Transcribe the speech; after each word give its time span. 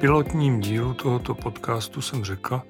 pilotním 0.00 0.60
dílu 0.60 0.94
tohoto 0.94 1.34
podcastu 1.34 2.00
jsem 2.00 2.24
řekl, 2.24 2.62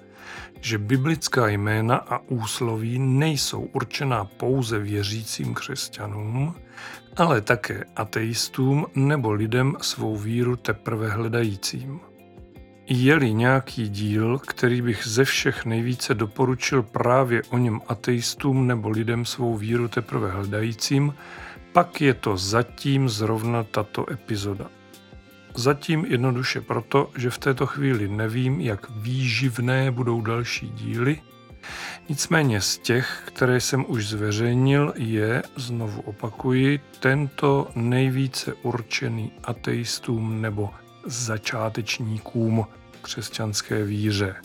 že 0.60 0.78
biblická 0.78 1.48
jména 1.48 1.96
a 1.96 2.18
úsloví 2.18 2.98
nejsou 2.98 3.60
určená 3.60 4.24
pouze 4.24 4.78
věřícím 4.78 5.54
křesťanům, 5.54 6.54
ale 7.16 7.40
také 7.40 7.84
ateistům 7.96 8.86
nebo 8.94 9.32
lidem 9.32 9.76
svou 9.80 10.16
víru 10.16 10.56
teprve 10.56 11.10
hledajícím. 11.10 12.00
Je-li 12.86 13.32
nějaký 13.32 13.88
díl, 13.88 14.38
který 14.38 14.82
bych 14.82 15.06
ze 15.06 15.24
všech 15.24 15.64
nejvíce 15.64 16.14
doporučil 16.14 16.82
právě 16.82 17.42
o 17.50 17.58
něm 17.58 17.80
ateistům 17.88 18.66
nebo 18.66 18.88
lidem 18.88 19.24
svou 19.24 19.56
víru 19.56 19.88
teprve 19.88 20.30
hledajícím, 20.30 21.14
pak 21.72 22.00
je 22.00 22.14
to 22.14 22.36
zatím 22.36 23.08
zrovna 23.08 23.64
tato 23.64 24.12
epizoda. 24.12 24.77
Zatím 25.58 26.04
jednoduše 26.04 26.60
proto, 26.60 27.10
že 27.16 27.30
v 27.30 27.38
této 27.38 27.66
chvíli 27.66 28.08
nevím, 28.08 28.60
jak 28.60 28.90
výživné 28.90 29.90
budou 29.90 30.20
další 30.20 30.68
díly, 30.68 31.20
Nicméně 32.08 32.60
z 32.60 32.78
těch, 32.78 33.22
které 33.24 33.60
jsem 33.60 33.84
už 33.88 34.08
zveřejnil, 34.08 34.92
je, 34.96 35.42
znovu 35.56 36.00
opakuji, 36.00 36.80
tento 37.00 37.68
nejvíce 37.74 38.54
určený 38.54 39.32
ateistům 39.44 40.42
nebo 40.42 40.70
začátečníkům 41.06 42.66
křesťanské 43.02 43.84
víře. 43.84 44.36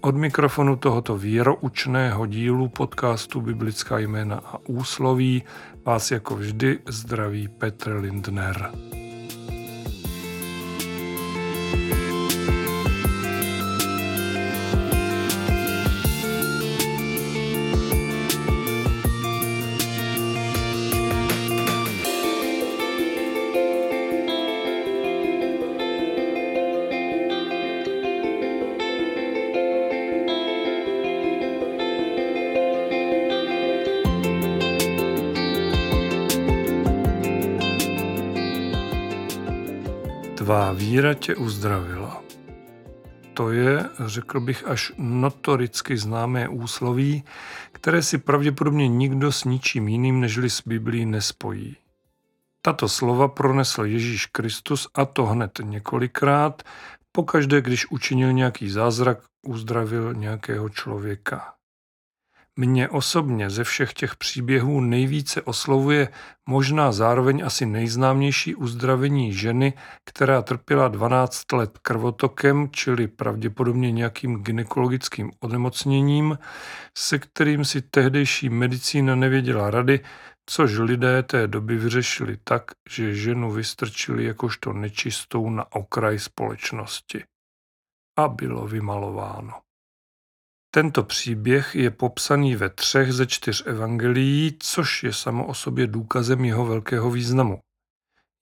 Od 0.00 0.16
mikrofonu 0.16 0.76
tohoto 0.76 1.16
věroučného 1.16 2.26
dílu 2.26 2.68
podcastu 2.68 3.40
Biblická 3.40 3.98
jména 3.98 4.36
a 4.36 4.58
úsloví 4.68 5.42
vás 5.84 6.10
jako 6.10 6.36
vždy 6.36 6.78
zdraví 6.86 7.48
Petr 7.48 7.92
Lindner. 7.92 8.70
Tvá 40.44 40.72
víra 40.72 41.14
tě 41.14 41.34
uzdravila. 41.34 42.22
To 43.34 43.50
je, 43.50 43.84
řekl 44.06 44.40
bych, 44.40 44.68
až 44.68 44.92
notoricky 44.98 45.96
známé 45.96 46.48
úsloví, 46.48 47.24
které 47.72 48.02
si 48.02 48.18
pravděpodobně 48.18 48.88
nikdo 48.88 49.32
s 49.32 49.44
ničím 49.44 49.88
jiným 49.88 50.20
nežli 50.20 50.50
s 50.50 50.62
Biblí 50.66 51.06
nespojí. 51.06 51.76
Tato 52.62 52.88
slova 52.88 53.28
pronesl 53.28 53.84
Ježíš 53.84 54.26
Kristus 54.26 54.88
a 54.94 55.04
to 55.04 55.26
hned 55.26 55.60
několikrát, 55.62 56.62
pokaždé, 57.12 57.60
když 57.62 57.90
učinil 57.90 58.32
nějaký 58.32 58.70
zázrak, 58.70 59.18
uzdravil 59.46 60.14
nějakého 60.14 60.68
člověka. 60.68 61.53
Mě 62.56 62.88
osobně 62.88 63.50
ze 63.50 63.64
všech 63.64 63.92
těch 63.92 64.16
příběhů 64.16 64.80
nejvíce 64.80 65.42
oslovuje 65.42 66.08
možná 66.48 66.92
zároveň 66.92 67.42
asi 67.46 67.66
nejznámější 67.66 68.54
uzdravení 68.54 69.32
ženy, 69.32 69.72
která 70.04 70.42
trpěla 70.42 70.88
12 70.88 71.52
let 71.52 71.78
krvotokem, 71.82 72.68
čili 72.70 73.08
pravděpodobně 73.08 73.92
nějakým 73.92 74.42
gynekologickým 74.42 75.30
onemocněním, 75.40 76.38
se 76.98 77.18
kterým 77.18 77.64
si 77.64 77.82
tehdejší 77.82 78.48
medicína 78.48 79.14
nevěděla 79.14 79.70
rady, 79.70 80.00
což 80.46 80.78
lidé 80.78 81.22
té 81.22 81.46
doby 81.46 81.76
vyřešili 81.76 82.38
tak, 82.44 82.62
že 82.90 83.14
ženu 83.14 83.52
vystrčili 83.52 84.24
jakožto 84.24 84.72
nečistou 84.72 85.50
na 85.50 85.72
okraj 85.72 86.18
společnosti. 86.18 87.24
A 88.18 88.28
bylo 88.28 88.66
vymalováno. 88.66 89.63
Tento 90.74 91.02
příběh 91.02 91.74
je 91.74 91.90
popsaný 91.90 92.56
ve 92.56 92.68
třech 92.68 93.12
ze 93.12 93.26
čtyř 93.26 93.62
evangelií, 93.66 94.56
což 94.58 95.02
je 95.02 95.12
samo 95.12 95.46
o 95.46 95.54
sobě 95.54 95.86
důkazem 95.86 96.44
jeho 96.44 96.66
velkého 96.66 97.10
významu. 97.10 97.58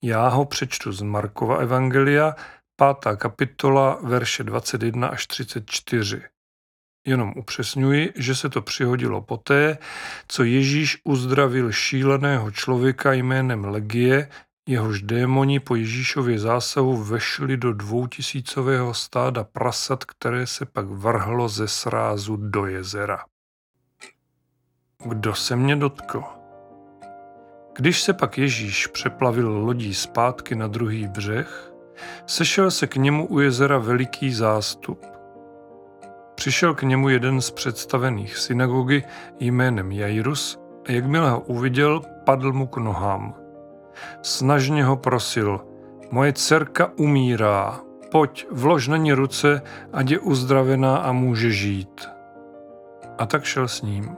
Já 0.04 0.28
ho 0.28 0.44
přečtu 0.44 0.92
z 0.92 1.02
Markova 1.02 1.56
evangelia, 1.56 2.34
pátá 2.76 3.16
kapitola, 3.16 3.98
verše 4.02 4.44
21 4.44 5.08
až 5.08 5.26
34. 5.26 6.22
Jenom 7.06 7.32
upřesňuji, 7.36 8.12
že 8.16 8.34
se 8.34 8.48
to 8.48 8.62
přihodilo 8.62 9.22
poté, 9.22 9.78
co 10.28 10.44
Ježíš 10.44 11.00
uzdravil 11.04 11.72
šíleného 11.72 12.50
člověka 12.50 13.12
jménem 13.12 13.64
Legie, 13.64 14.28
Jehož 14.68 15.02
démoni 15.02 15.60
po 15.60 15.76
Ježíšově 15.76 16.38
zásahu 16.38 16.96
vešli 16.96 17.56
do 17.56 17.72
dvoutisícového 17.72 18.94
stáda 18.94 19.44
prasat, 19.44 20.04
které 20.04 20.46
se 20.46 20.66
pak 20.66 20.86
vrhlo 20.86 21.48
ze 21.48 21.68
srázu 21.68 22.36
do 22.36 22.66
jezera. 22.66 23.24
Kdo 25.04 25.34
se 25.34 25.56
mě 25.56 25.76
dotkl? 25.76 26.22
Když 27.76 28.02
se 28.02 28.12
pak 28.12 28.38
Ježíš 28.38 28.86
přeplavil 28.86 29.58
lodí 29.58 29.94
zpátky 29.94 30.54
na 30.54 30.66
druhý 30.66 31.08
břeh, 31.08 31.72
sešel 32.26 32.70
se 32.70 32.86
k 32.86 32.96
němu 32.96 33.26
u 33.26 33.40
jezera 33.40 33.78
veliký 33.78 34.34
zástup. 34.34 35.06
Přišel 36.34 36.74
k 36.74 36.82
němu 36.82 37.08
jeden 37.08 37.40
z 37.40 37.50
představených 37.50 38.36
synagogy 38.36 39.02
jménem 39.40 39.92
Jairus 39.92 40.58
a 40.88 40.92
jakmile 40.92 41.30
ho 41.30 41.40
uviděl, 41.40 42.02
padl 42.24 42.52
mu 42.52 42.66
k 42.66 42.76
nohám– 42.76 43.34
Snažně 44.22 44.84
ho 44.84 44.96
prosil, 44.96 45.60
moje 46.10 46.32
dcerka 46.32 46.90
umírá, 46.96 47.80
pojď, 48.10 48.46
vlož 48.50 48.88
na 48.88 48.96
ní 48.96 49.12
ruce, 49.12 49.62
ať 49.92 50.10
je 50.10 50.18
uzdravená 50.18 50.96
a 50.96 51.12
může 51.12 51.50
žít. 51.50 52.08
A 53.18 53.26
tak 53.26 53.44
šel 53.44 53.68
s 53.68 53.82
ním. 53.82 54.16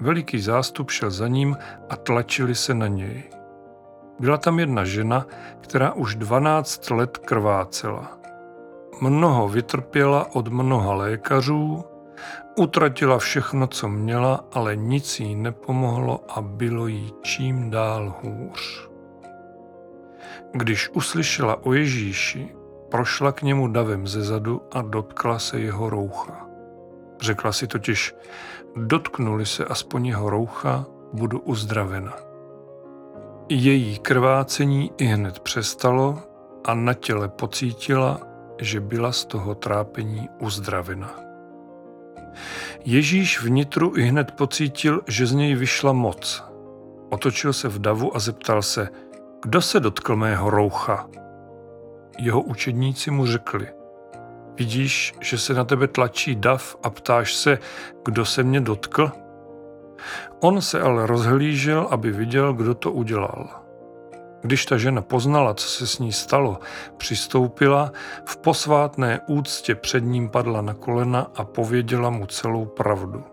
Veliký 0.00 0.40
zástup 0.40 0.90
šel 0.90 1.10
za 1.10 1.28
ním 1.28 1.56
a 1.90 1.96
tlačili 1.96 2.54
se 2.54 2.74
na 2.74 2.86
něj. 2.86 3.22
Byla 4.20 4.36
tam 4.38 4.58
jedna 4.58 4.84
žena, 4.84 5.26
která 5.60 5.92
už 5.92 6.14
12 6.14 6.90
let 6.90 7.18
krvácela. 7.18 8.18
Mnoho 9.00 9.48
vytrpěla 9.48 10.34
od 10.34 10.48
mnoha 10.48 10.94
lékařů, 10.94 11.84
Utratila 12.56 13.18
všechno, 13.18 13.66
co 13.66 13.88
měla, 13.88 14.44
ale 14.52 14.76
nic 14.76 15.20
jí 15.20 15.34
nepomohlo 15.34 16.20
a 16.28 16.42
bylo 16.42 16.86
jí 16.86 17.12
čím 17.22 17.70
dál 17.70 18.14
hůř. 18.22 18.88
Když 20.52 20.90
uslyšela 20.90 21.66
o 21.66 21.72
Ježíši, 21.72 22.54
prošla 22.90 23.32
k 23.32 23.42
němu 23.42 23.68
davem 23.68 24.06
zezadu 24.06 24.62
a 24.72 24.82
dotkla 24.82 25.38
se 25.38 25.60
jeho 25.60 25.90
roucha. 25.90 26.46
Řekla 27.20 27.52
si 27.52 27.66
totiž, 27.66 28.14
dotknuli 28.76 29.46
se 29.46 29.64
aspoň 29.64 30.06
jeho 30.06 30.30
roucha, 30.30 30.86
budu 31.12 31.40
uzdravena. 31.40 32.16
Její 33.48 33.98
krvácení 33.98 34.92
i 34.98 35.04
hned 35.04 35.38
přestalo 35.38 36.18
a 36.64 36.74
na 36.74 36.94
těle 36.94 37.28
pocítila, 37.28 38.20
že 38.60 38.80
byla 38.80 39.12
z 39.12 39.24
toho 39.24 39.54
trápení 39.54 40.28
uzdravena. 40.40 41.21
Ježíš 42.84 43.42
vnitru 43.42 43.92
i 43.96 44.02
hned 44.02 44.30
pocítil, 44.30 45.02
že 45.08 45.26
z 45.26 45.32
něj 45.32 45.54
vyšla 45.54 45.92
moc. 45.92 46.44
Otočil 47.10 47.52
se 47.52 47.68
v 47.68 47.78
davu 47.78 48.16
a 48.16 48.18
zeptal 48.18 48.62
se, 48.62 48.88
kdo 49.42 49.60
se 49.60 49.80
dotkl 49.80 50.16
mého 50.16 50.50
roucha? 50.50 51.08
Jeho 52.18 52.42
učedníci 52.42 53.10
mu 53.10 53.26
řekli, 53.26 53.68
vidíš, 54.58 55.14
že 55.20 55.38
se 55.38 55.54
na 55.54 55.64
tebe 55.64 55.88
tlačí 55.88 56.34
dav 56.34 56.76
a 56.82 56.90
ptáš 56.90 57.34
se, 57.34 57.58
kdo 58.04 58.24
se 58.24 58.42
mě 58.42 58.60
dotkl? 58.60 59.12
On 60.40 60.60
se 60.60 60.80
ale 60.80 61.06
rozhlížel, 61.06 61.88
aby 61.90 62.10
viděl, 62.10 62.52
kdo 62.52 62.74
to 62.74 62.92
udělal. 62.92 63.61
Když 64.42 64.66
ta 64.66 64.78
žena 64.78 65.02
poznala, 65.02 65.54
co 65.54 65.68
se 65.68 65.86
s 65.86 65.98
ní 65.98 66.12
stalo, 66.12 66.58
přistoupila, 66.96 67.92
v 68.24 68.36
posvátné 68.36 69.20
úctě 69.26 69.74
před 69.74 70.00
ním 70.00 70.28
padla 70.28 70.60
na 70.60 70.74
kolena 70.74 71.26
a 71.34 71.44
pověděla 71.44 72.10
mu 72.10 72.26
celou 72.26 72.64
pravdu. 72.64 73.24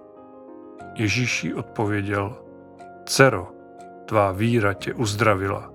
Ježíš 0.96 1.48
odpověděl, 1.56 2.38
Cero, 3.06 3.48
tvá 4.06 4.32
víra 4.32 4.74
tě 4.74 4.94
uzdravila. 4.94 5.72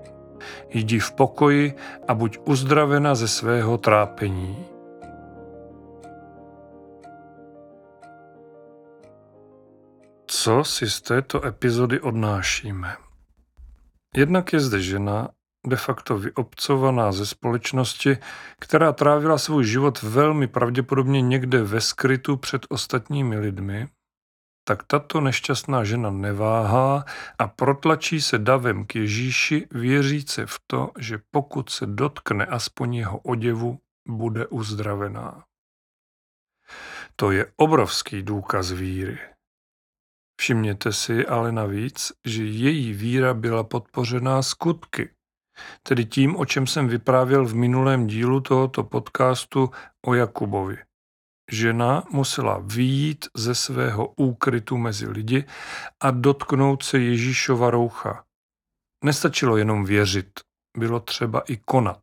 Jdi 0.68 0.98
v 0.98 1.12
pokoji 1.12 1.74
a 2.08 2.14
buď 2.14 2.38
uzdravena 2.44 3.14
ze 3.14 3.28
svého 3.28 3.78
trápení. 3.78 4.66
Co 10.26 10.64
si 10.64 10.90
z 10.90 11.00
této 11.00 11.44
epizody 11.46 12.00
odnášíme? 12.00 13.03
Jednak 14.16 14.52
je 14.52 14.60
zde 14.60 14.82
žena, 14.82 15.28
de 15.66 15.76
facto 15.76 16.18
vyobcovaná 16.18 17.12
ze 17.12 17.26
společnosti, 17.26 18.18
která 18.60 18.92
trávila 18.92 19.38
svůj 19.38 19.64
život 19.64 20.02
velmi 20.02 20.46
pravděpodobně 20.46 21.22
někde 21.22 21.62
ve 21.62 21.80
skrytu 21.80 22.36
před 22.36 22.66
ostatními 22.68 23.38
lidmi, 23.38 23.88
tak 24.64 24.82
tato 24.82 25.20
nešťastná 25.20 25.84
žena 25.84 26.10
neváhá 26.10 27.04
a 27.38 27.48
protlačí 27.48 28.20
se 28.20 28.38
davem 28.38 28.86
k 28.86 28.94
Ježíši, 28.94 29.66
věříce 29.70 30.46
v 30.46 30.60
to, 30.66 30.90
že 30.98 31.18
pokud 31.30 31.70
se 31.70 31.86
dotkne 31.86 32.46
aspoň 32.46 32.94
jeho 32.94 33.18
oděvu, 33.18 33.78
bude 34.08 34.46
uzdravená. 34.46 35.44
To 37.16 37.30
je 37.30 37.52
obrovský 37.56 38.22
důkaz 38.22 38.70
víry. 38.70 39.33
Všimněte 40.40 40.92
si 40.92 41.26
ale 41.26 41.52
navíc, 41.52 42.12
že 42.24 42.44
její 42.44 42.92
víra 42.92 43.34
byla 43.34 43.64
podpořená 43.64 44.42
skutky, 44.42 45.10
tedy 45.82 46.04
tím, 46.04 46.36
o 46.36 46.44
čem 46.44 46.66
jsem 46.66 46.88
vyprávěl 46.88 47.46
v 47.46 47.54
minulém 47.54 48.06
dílu 48.06 48.40
tohoto 48.40 48.84
podcastu 48.84 49.70
o 50.06 50.14
Jakubovi. 50.14 50.76
Žena 51.50 52.02
musela 52.10 52.58
výjít 52.58 53.26
ze 53.36 53.54
svého 53.54 54.08
úkrytu 54.16 54.76
mezi 54.76 55.08
lidi 55.08 55.44
a 56.00 56.10
dotknout 56.10 56.82
se 56.82 56.98
Ježíšova 56.98 57.70
roucha. 57.70 58.24
Nestačilo 59.04 59.56
jenom 59.56 59.84
věřit, 59.84 60.40
bylo 60.78 61.00
třeba 61.00 61.40
i 61.40 61.56
konat. 61.56 62.02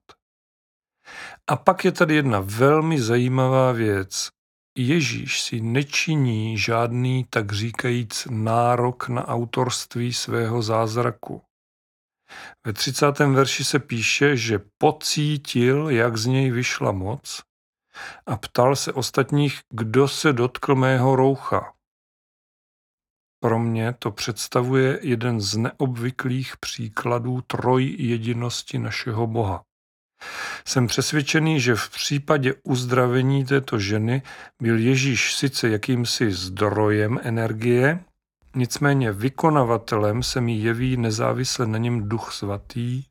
A 1.47 1.55
pak 1.55 1.85
je 1.85 1.91
tady 1.91 2.15
jedna 2.15 2.39
velmi 2.39 3.01
zajímavá 3.01 3.71
věc. 3.71 4.29
Ježíš 4.77 5.41
si 5.41 5.61
nečiní 5.61 6.57
žádný, 6.57 7.25
tak 7.29 7.53
říkajíc, 7.53 8.27
nárok 8.31 9.09
na 9.09 9.27
autorství 9.27 10.13
svého 10.13 10.61
zázraku. 10.61 11.41
Ve 12.65 12.73
30. 12.73 13.19
verši 13.19 13.63
se 13.63 13.79
píše, 13.79 14.37
že 14.37 14.59
pocítil, 14.77 15.89
jak 15.89 16.17
z 16.17 16.25
něj 16.25 16.51
vyšla 16.51 16.91
moc 16.91 17.41
a 18.25 18.37
ptal 18.37 18.75
se 18.75 18.93
ostatních, 18.93 19.59
kdo 19.69 20.07
se 20.07 20.33
dotkl 20.33 20.75
mého 20.75 21.15
roucha. 21.15 21.73
Pro 23.39 23.59
mě 23.59 23.93
to 23.93 24.11
představuje 24.11 24.99
jeden 25.01 25.41
z 25.41 25.57
neobvyklých 25.57 26.57
příkladů 26.57 27.41
trojjedinosti 27.41 28.79
našeho 28.79 29.27
Boha. 29.27 29.63
Jsem 30.65 30.87
přesvědčený, 30.87 31.61
že 31.61 31.75
v 31.75 31.89
případě 31.89 32.53
uzdravení 32.63 33.45
této 33.45 33.79
ženy 33.79 34.21
byl 34.61 34.79
Ježíš 34.79 35.35
sice 35.35 35.69
jakýmsi 35.69 36.31
zdrojem 36.31 37.19
energie, 37.23 38.03
nicméně 38.55 39.11
vykonavatelem 39.11 40.23
se 40.23 40.41
mi 40.41 40.57
jeví 40.57 40.97
nezávisle 40.97 41.67
na 41.67 41.77
něm 41.77 42.09
duch 42.09 42.33
svatý, 42.33 43.03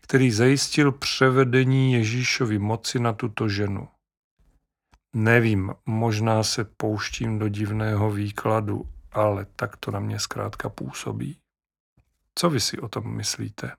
který 0.00 0.30
zajistil 0.30 0.92
převedení 0.92 1.92
Ježíšovy 1.92 2.58
moci 2.58 2.98
na 2.98 3.12
tuto 3.12 3.48
ženu. 3.48 3.88
Nevím, 5.14 5.74
možná 5.86 6.42
se 6.42 6.64
pouštím 6.64 7.38
do 7.38 7.48
divného 7.48 8.10
výkladu, 8.10 8.84
ale 9.12 9.46
tak 9.56 9.76
to 9.76 9.90
na 9.90 10.00
mě 10.00 10.18
zkrátka 10.18 10.68
působí. 10.68 11.38
Co 12.34 12.50
vy 12.50 12.60
si 12.60 12.78
o 12.78 12.88
tom 12.88 13.16
myslíte? 13.16 13.72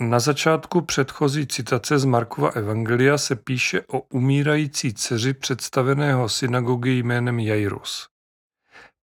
Na 0.00 0.20
začátku 0.20 0.80
předchozí 0.80 1.46
citace 1.46 1.98
z 1.98 2.04
Markova 2.04 2.50
Evangelia 2.50 3.18
se 3.18 3.36
píše 3.36 3.82
o 3.82 4.00
umírající 4.00 4.94
dceři 4.94 5.34
představeného 5.34 6.28
synagogy 6.28 6.98
jménem 6.98 7.40
Jairus. 7.40 8.08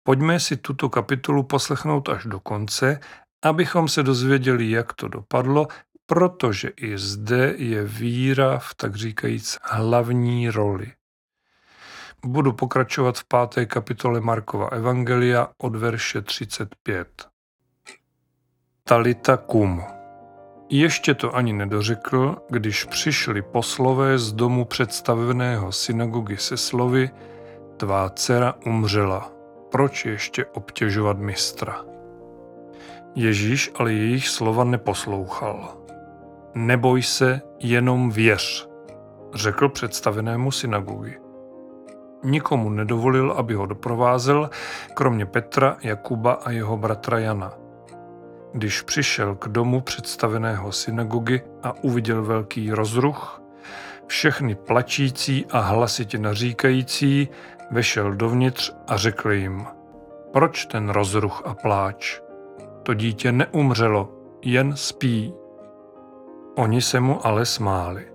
Pojďme 0.03 0.39
si 0.39 0.57
tuto 0.57 0.89
kapitolu 0.89 1.43
poslechnout 1.43 2.09
až 2.09 2.25
do 2.25 2.39
konce, 2.39 2.99
abychom 3.43 3.87
se 3.87 4.03
dozvěděli, 4.03 4.71
jak 4.71 4.93
to 4.93 5.07
dopadlo, 5.07 5.67
protože 6.05 6.67
i 6.67 6.97
zde 6.97 7.53
je 7.57 7.83
víra 7.83 8.59
v 8.59 8.75
tak 8.75 8.95
říkajíc 8.95 9.57
hlavní 9.63 10.49
roli. 10.49 10.91
Budu 12.25 12.53
pokračovat 12.53 13.17
v 13.17 13.23
páté 13.23 13.65
kapitole 13.65 14.21
Markova 14.21 14.67
Evangelia 14.67 15.47
od 15.57 15.75
verše 15.75 16.21
35. 16.21 17.27
Talita 18.83 19.37
kum. 19.37 20.00
Ještě 20.73 21.13
to 21.13 21.35
ani 21.35 21.53
nedořekl, 21.53 22.35
když 22.49 22.83
přišli 22.83 23.41
poslové 23.41 24.17
z 24.17 24.33
domu 24.33 24.65
představeného 24.65 25.71
synagogy 25.71 26.37
se 26.37 26.57
slovy 26.57 27.09
Tvá 27.77 28.09
dcera 28.09 28.53
umřela, 28.65 29.31
proč 29.71 30.05
ještě 30.05 30.45
obtěžovat 30.45 31.17
mistra? 31.17 31.85
Ježíš 33.15 33.71
ale 33.75 33.93
jejich 33.93 34.27
slova 34.27 34.63
neposlouchal. 34.63 35.77
Neboj 36.55 37.01
se, 37.01 37.41
jenom 37.59 38.11
věř, 38.11 38.69
řekl 39.33 39.69
představenému 39.69 40.51
synagogy. 40.51 41.17
Nikomu 42.23 42.69
nedovolil, 42.69 43.31
aby 43.31 43.53
ho 43.53 43.65
doprovázel, 43.65 44.49
kromě 44.93 45.25
Petra, 45.25 45.77
Jakuba 45.81 46.31
a 46.31 46.51
jeho 46.51 46.77
bratra 46.77 47.19
Jana. 47.19 47.60
Když 48.53 48.81
přišel 48.81 49.35
k 49.35 49.47
domu 49.47 49.81
představeného 49.81 50.71
synagogy 50.71 51.41
a 51.63 51.83
uviděl 51.83 52.23
velký 52.23 52.71
rozruch, 52.71 53.41
všechny 54.07 54.55
plačící 54.55 55.45
a 55.45 55.59
hlasitě 55.59 56.17
naříkající, 56.17 57.29
vešel 57.71 58.13
dovnitř 58.13 58.73
a 58.87 58.97
řekl 58.97 59.31
jim, 59.31 59.65
proč 60.33 60.65
ten 60.65 60.89
rozruch 60.89 61.41
a 61.45 61.53
pláč? 61.53 62.19
To 62.83 62.93
dítě 62.93 63.31
neumřelo, 63.31 64.11
jen 64.41 64.75
spí. 64.75 65.33
Oni 66.55 66.81
se 66.81 66.99
mu 66.99 67.27
ale 67.27 67.45
smáli. 67.45 68.07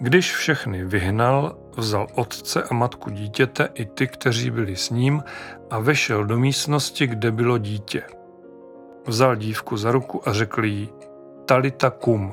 Když 0.00 0.34
všechny 0.34 0.84
vyhnal, 0.84 1.56
vzal 1.76 2.06
otce 2.14 2.62
a 2.62 2.74
matku 2.74 3.10
dítěte 3.10 3.68
i 3.74 3.84
ty, 3.84 4.06
kteří 4.06 4.50
byli 4.50 4.76
s 4.76 4.90
ním 4.90 5.22
a 5.70 5.78
vešel 5.78 6.24
do 6.24 6.38
místnosti, 6.38 7.06
kde 7.06 7.32
bylo 7.32 7.58
dítě. 7.58 8.02
Vzal 9.10 9.36
dívku 9.36 9.76
za 9.76 9.92
ruku 9.92 10.28
a 10.28 10.32
řekl 10.32 10.64
jí 10.64 10.90
Talita 11.44 11.90
kum, 11.90 12.32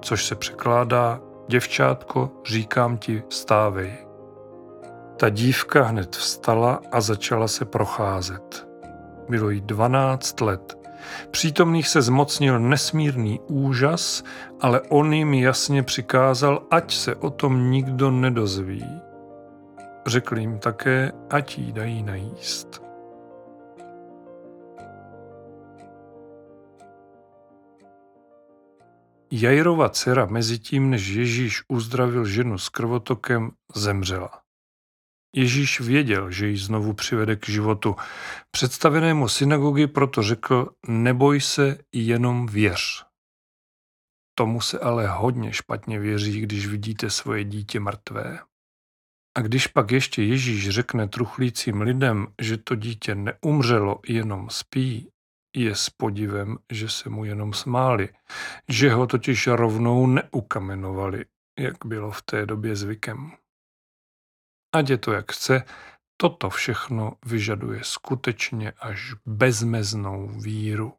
což 0.00 0.26
se 0.26 0.34
překládá 0.34 1.20
Děvčátko, 1.48 2.30
říkám 2.46 2.98
ti, 2.98 3.22
stávej. 3.28 3.92
Ta 5.16 5.28
dívka 5.28 5.82
hned 5.82 6.16
vstala 6.16 6.80
a 6.92 7.00
začala 7.00 7.48
se 7.48 7.64
procházet. 7.64 8.68
Bylo 9.28 9.50
jí 9.50 9.60
dvanáct 9.60 10.40
let 10.40 10.78
Přítomných 11.30 11.88
se 11.88 12.02
zmocnil 12.02 12.60
nesmírný 12.60 13.40
úžas, 13.48 14.22
ale 14.60 14.80
on 14.80 15.12
jim 15.12 15.34
jasně 15.34 15.82
přikázal, 15.82 16.62
ať 16.70 16.94
se 16.94 17.14
o 17.14 17.30
tom 17.30 17.70
nikdo 17.70 18.10
nedozví. 18.10 18.86
Řekl 20.06 20.38
jim 20.38 20.58
také, 20.58 21.12
ať 21.30 21.58
jí 21.58 21.72
dají 21.72 22.02
najíst. 22.02 22.91
Jajrova 29.34 29.88
dcera 29.88 30.26
mezi 30.26 30.58
tím, 30.58 30.90
než 30.90 31.08
Ježíš 31.08 31.62
uzdravil 31.68 32.24
ženu 32.24 32.58
s 32.58 32.68
krvotokem, 32.68 33.50
zemřela. 33.74 34.42
Ježíš 35.36 35.80
věděl, 35.80 36.30
že 36.30 36.46
ji 36.46 36.56
znovu 36.56 36.92
přivede 36.92 37.36
k 37.36 37.48
životu. 37.48 37.96
Představenému 38.50 39.28
synagogy 39.28 39.86
proto 39.86 40.22
řekl, 40.22 40.68
neboj 40.88 41.40
se, 41.40 41.78
jenom 41.92 42.46
věř. 42.46 43.04
Tomu 44.34 44.60
se 44.60 44.78
ale 44.78 45.06
hodně 45.06 45.52
špatně 45.52 45.98
věří, 45.98 46.40
když 46.40 46.66
vidíte 46.66 47.10
svoje 47.10 47.44
dítě 47.44 47.80
mrtvé. 47.80 48.38
A 49.36 49.40
když 49.40 49.66
pak 49.66 49.90
ještě 49.90 50.22
Ježíš 50.22 50.68
řekne 50.68 51.08
truchlícím 51.08 51.80
lidem, 51.80 52.26
že 52.40 52.56
to 52.56 52.74
dítě 52.74 53.14
neumřelo, 53.14 54.00
jenom 54.08 54.50
spí, 54.50 55.08
je 55.56 55.74
s 55.74 55.90
podivem, 55.90 56.58
že 56.70 56.88
se 56.88 57.10
mu 57.10 57.24
jenom 57.24 57.52
smáli, 57.52 58.08
že 58.68 58.90
ho 58.90 59.06
totiž 59.06 59.46
rovnou 59.46 60.06
neukamenovali, 60.06 61.24
jak 61.58 61.76
bylo 61.86 62.10
v 62.10 62.22
té 62.22 62.46
době 62.46 62.76
zvykem. 62.76 63.32
Ať 64.74 64.90
je 64.90 64.98
to 64.98 65.12
jak 65.12 65.32
chce, 65.32 65.64
toto 66.16 66.50
všechno 66.50 67.12
vyžaduje 67.26 67.80
skutečně 67.84 68.72
až 68.72 69.14
bezmeznou 69.26 70.28
víru. 70.28 70.94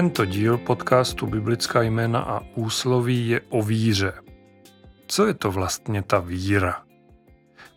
Tento 0.00 0.24
díl 0.24 0.58
podcastu 0.58 1.26
Biblická 1.26 1.82
jména 1.82 2.20
a 2.20 2.40
úsloví 2.54 3.28
je 3.28 3.40
o 3.48 3.62
víře. 3.62 4.12
co 5.06 5.26
je 5.26 5.34
to 5.34 5.50
vlastně 5.50 6.02
ta 6.02 6.18
víra? 6.18 6.82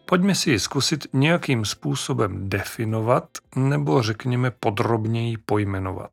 Pojďme 0.05 0.35
si 0.35 0.51
ji 0.51 0.59
zkusit 0.59 1.07
nějakým 1.13 1.65
způsobem 1.65 2.49
definovat 2.49 3.27
nebo 3.55 4.01
řekněme 4.01 4.51
podrobněji 4.51 5.37
pojmenovat. 5.37 6.11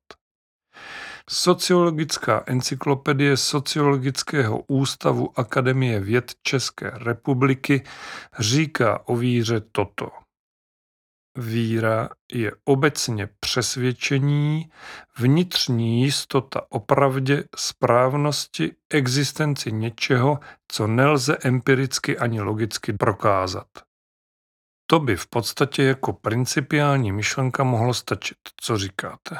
Sociologická 1.30 2.42
encyklopedie 2.46 3.36
Sociologického 3.36 4.64
ústavu 4.68 5.38
Akademie 5.38 6.00
věd 6.00 6.32
České 6.42 6.90
republiky 6.90 7.82
říká 8.38 9.08
o 9.08 9.16
víře 9.16 9.60
toto. 9.72 10.08
Víra 11.40 12.08
je 12.32 12.52
obecně 12.64 13.28
přesvědčení, 13.40 14.70
vnitřní 15.18 16.02
jistota 16.02 16.62
o 16.68 16.80
pravdě, 16.80 17.44
správnosti, 17.56 18.72
existenci 18.90 19.72
něčeho, 19.72 20.38
co 20.68 20.86
nelze 20.86 21.36
empiricky 21.36 22.18
ani 22.18 22.40
logicky 22.40 22.92
prokázat. 22.92 23.66
To 24.86 25.00
by 25.00 25.16
v 25.16 25.26
podstatě 25.26 25.82
jako 25.82 26.12
principiální 26.12 27.12
myšlenka 27.12 27.64
mohlo 27.64 27.94
stačit, 27.94 28.38
co 28.60 28.78
říkáte. 28.78 29.36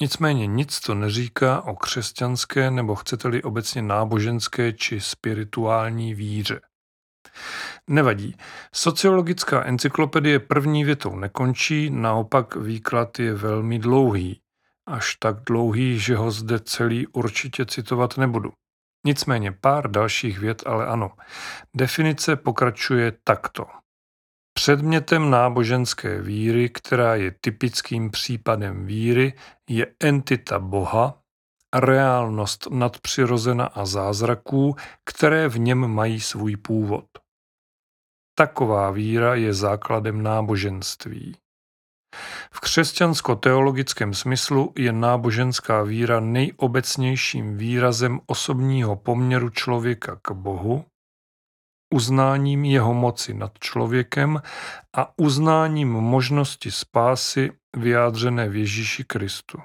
Nicméně 0.00 0.46
nic 0.46 0.80
to 0.80 0.94
neříká 0.94 1.62
o 1.62 1.76
křesťanské 1.76 2.70
nebo 2.70 2.94
chcete-li 2.94 3.42
obecně 3.42 3.82
náboženské 3.82 4.72
či 4.72 5.00
spirituální 5.00 6.14
víře. 6.14 6.60
Nevadí. 7.90 8.36
Sociologická 8.74 9.64
encyklopedie 9.64 10.38
první 10.38 10.84
větou 10.84 11.16
nekončí, 11.16 11.90
naopak 11.90 12.56
výklad 12.56 13.18
je 13.18 13.34
velmi 13.34 13.78
dlouhý. 13.78 14.40
Až 14.86 15.14
tak 15.14 15.36
dlouhý, 15.46 15.98
že 15.98 16.16
ho 16.16 16.30
zde 16.30 16.58
celý 16.58 17.06
určitě 17.06 17.66
citovat 17.66 18.16
nebudu. 18.18 18.52
Nicméně 19.06 19.52
pár 19.52 19.90
dalších 19.90 20.38
vět 20.38 20.62
ale 20.66 20.86
ano. 20.86 21.10
Definice 21.76 22.36
pokračuje 22.36 23.12
takto. 23.24 23.66
Předmětem 24.52 25.30
náboženské 25.30 26.22
víry, 26.22 26.68
která 26.68 27.14
je 27.14 27.34
typickým 27.40 28.10
případem 28.10 28.86
víry, 28.86 29.32
je 29.68 29.86
entita 30.00 30.58
Boha, 30.58 31.18
reálnost 31.74 32.66
nadpřirozena 32.70 33.64
a 33.64 33.84
zázraků, 33.86 34.76
které 35.04 35.48
v 35.48 35.58
něm 35.58 35.78
mají 35.78 36.20
svůj 36.20 36.56
původ. 36.56 37.04
Taková 38.40 38.90
víra 38.90 39.34
je 39.34 39.54
základem 39.54 40.22
náboženství. 40.22 41.36
V 42.52 42.60
křesťansko-teologickém 42.60 44.14
smyslu 44.14 44.72
je 44.78 44.92
náboženská 44.92 45.82
víra 45.82 46.20
nejobecnějším 46.20 47.56
výrazem 47.56 48.20
osobního 48.26 48.96
poměru 48.96 49.50
člověka 49.50 50.18
k 50.22 50.30
Bohu, 50.32 50.84
uznáním 51.94 52.64
jeho 52.64 52.94
moci 52.94 53.34
nad 53.34 53.58
člověkem 53.58 54.42
a 54.96 55.18
uznáním 55.18 55.92
možnosti 55.92 56.70
spásy 56.70 57.52
vyjádřené 57.76 58.48
v 58.48 58.56
Ježíši 58.56 59.04
Kristu. 59.04 59.58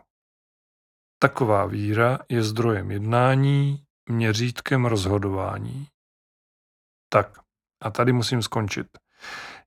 Taková 1.19 1.65
víra 1.65 2.19
je 2.29 2.43
zdrojem 2.43 2.91
jednání, 2.91 3.83
měřítkem 4.09 4.85
rozhodování. 4.85 5.87
Tak, 7.13 7.44
a 7.85 7.89
tady 7.89 8.13
musím 8.13 8.41
skončit. 8.41 8.87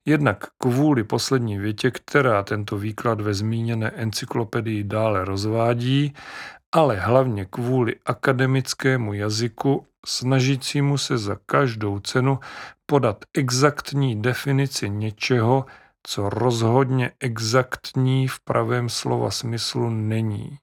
Jednak 0.04 0.44
kvůli 0.58 1.04
poslední 1.04 1.58
větě, 1.58 1.90
která 1.90 2.42
tento 2.42 2.78
výklad 2.78 3.20
ve 3.20 3.34
zmíněné 3.34 3.90
encyklopedii 3.90 4.84
dále 4.84 5.25
rozvádí, 5.25 6.14
ale 6.72 6.96
hlavně 6.96 7.44
kvůli 7.44 7.96
akademickému 8.06 9.12
jazyku, 9.12 9.87
snažícímu 10.06 10.98
se 10.98 11.18
za 11.18 11.37
každou 11.46 11.98
cenu 11.98 12.38
podat 12.87 13.25
exaktní 13.34 14.22
definici 14.22 14.90
něčeho, 14.90 15.66
co 16.02 16.28
rozhodně 16.28 17.10
exaktní 17.20 18.28
v 18.28 18.40
pravém 18.40 18.88
slova 18.88 19.30
smyslu 19.30 19.90
není. 19.90 20.58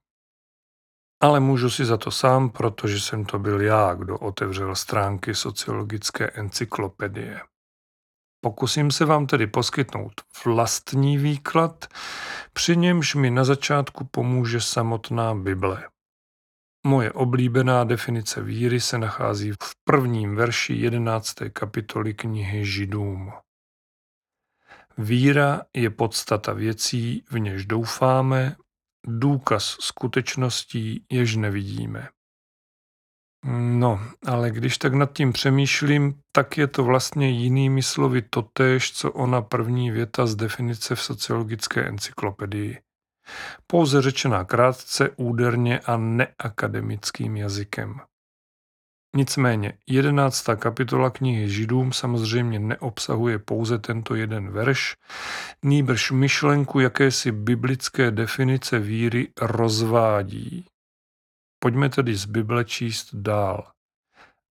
Ale 1.26 1.40
můžu 1.40 1.70
si 1.70 1.86
za 1.86 1.98
to 1.98 2.12
sám, 2.12 2.50
protože 2.50 3.00
jsem 3.00 3.26
to 3.26 3.40
byl 3.40 3.62
já, 3.62 3.94
kdo 3.94 4.18
otevřel 4.18 4.76
stránky 4.76 5.36
sociologické 5.36 6.30
encyklopedie. 6.30 7.42
Pokusím 8.42 8.92
se 8.92 9.06
vám 9.06 9.28
tedy 9.28 9.48
poskytnout 9.48 10.14
vlastní 10.46 11.18
výklad, 11.18 11.86
při 12.54 12.78
němž 12.78 13.16
mi 13.16 13.32
na 13.32 13.44
začátku 13.44 14.06
pomůže 14.12 14.62
samotná 14.62 15.36
Bible. 15.36 15.90
Moje 16.88 17.12
oblíbená 17.12 17.84
definice 17.84 18.42
víry 18.42 18.82
se 18.82 18.98
nachází 18.98 19.52
v 19.52 19.76
prvním 19.84 20.36
verši 20.36 20.74
11. 20.74 21.34
kapitoly 21.54 22.14
knihy 22.14 22.66
Židům. 22.66 23.32
Víra 24.98 25.62
je 25.74 25.90
podstata 25.90 26.54
věcí, 26.54 27.24
v 27.30 27.40
něž 27.40 27.66
doufáme, 27.66 28.56
důkaz 29.08 29.64
skutečností, 29.64 31.06
jež 31.12 31.36
nevidíme. 31.36 32.10
No, 33.58 34.00
ale 34.26 34.52
když 34.52 34.78
tak 34.78 34.94
nad 34.94 35.14
tím 35.14 35.34
přemýšlím, 35.34 36.20
tak 36.32 36.58
je 36.58 36.68
to 36.68 36.84
vlastně 36.84 37.30
jinými 37.30 37.84
slovy 37.84 38.22
totéž, 38.22 38.94
co 38.94 39.12
ona 39.12 39.42
první 39.42 39.92
věta 39.92 40.26
z 40.26 40.36
definice 40.36 40.96
v 40.96 41.02
sociologické 41.02 41.88
encyklopedii. 41.88 42.82
Pouze 43.68 44.02
řečená 44.02 44.44
krátce, 44.44 45.10
úderně 45.10 45.80
a 45.80 45.98
neakademickým 45.98 47.38
jazykem. 47.38 48.02
Nicméně, 49.16 49.74
jedenáctá 49.88 50.56
kapitola 50.56 51.10
knihy 51.10 51.50
Židům 51.50 51.94
samozřejmě 51.94 52.60
neobsahuje 52.60 53.40
pouze 53.40 53.80
tento 53.80 54.16
jeden 54.16 54.50
verš, 54.50 54.96
nýbrž 55.64 56.12
myšlenku 56.12 56.80
jakési 56.80 57.32
biblické 57.32 58.12
definice 58.12 58.80
víry 58.80 59.28
rozvádí. 59.42 60.66
Pojďme 61.60 61.90
tedy 61.90 62.16
z 62.16 62.26
Bible 62.26 62.66
číst 62.66 63.16
dál. 63.16 63.72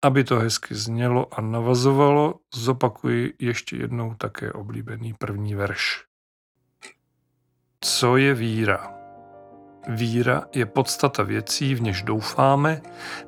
Aby 0.05 0.25
to 0.25 0.39
hezky 0.39 0.75
znělo 0.75 1.35
a 1.35 1.41
navazovalo, 1.41 2.35
zopakuji 2.55 3.35
ještě 3.39 3.77
jednou 3.77 4.15
také 4.15 4.53
oblíbený 4.53 5.15
první 5.15 5.55
verš. 5.55 6.05
Co 7.81 8.17
je 8.17 8.35
víra? 8.35 9.00
Víra 9.89 10.45
je 10.55 10.67
podstata 10.67 11.23
věcí, 11.23 11.75
v 11.75 11.83
něž 11.83 12.03
doufáme, 12.03 12.81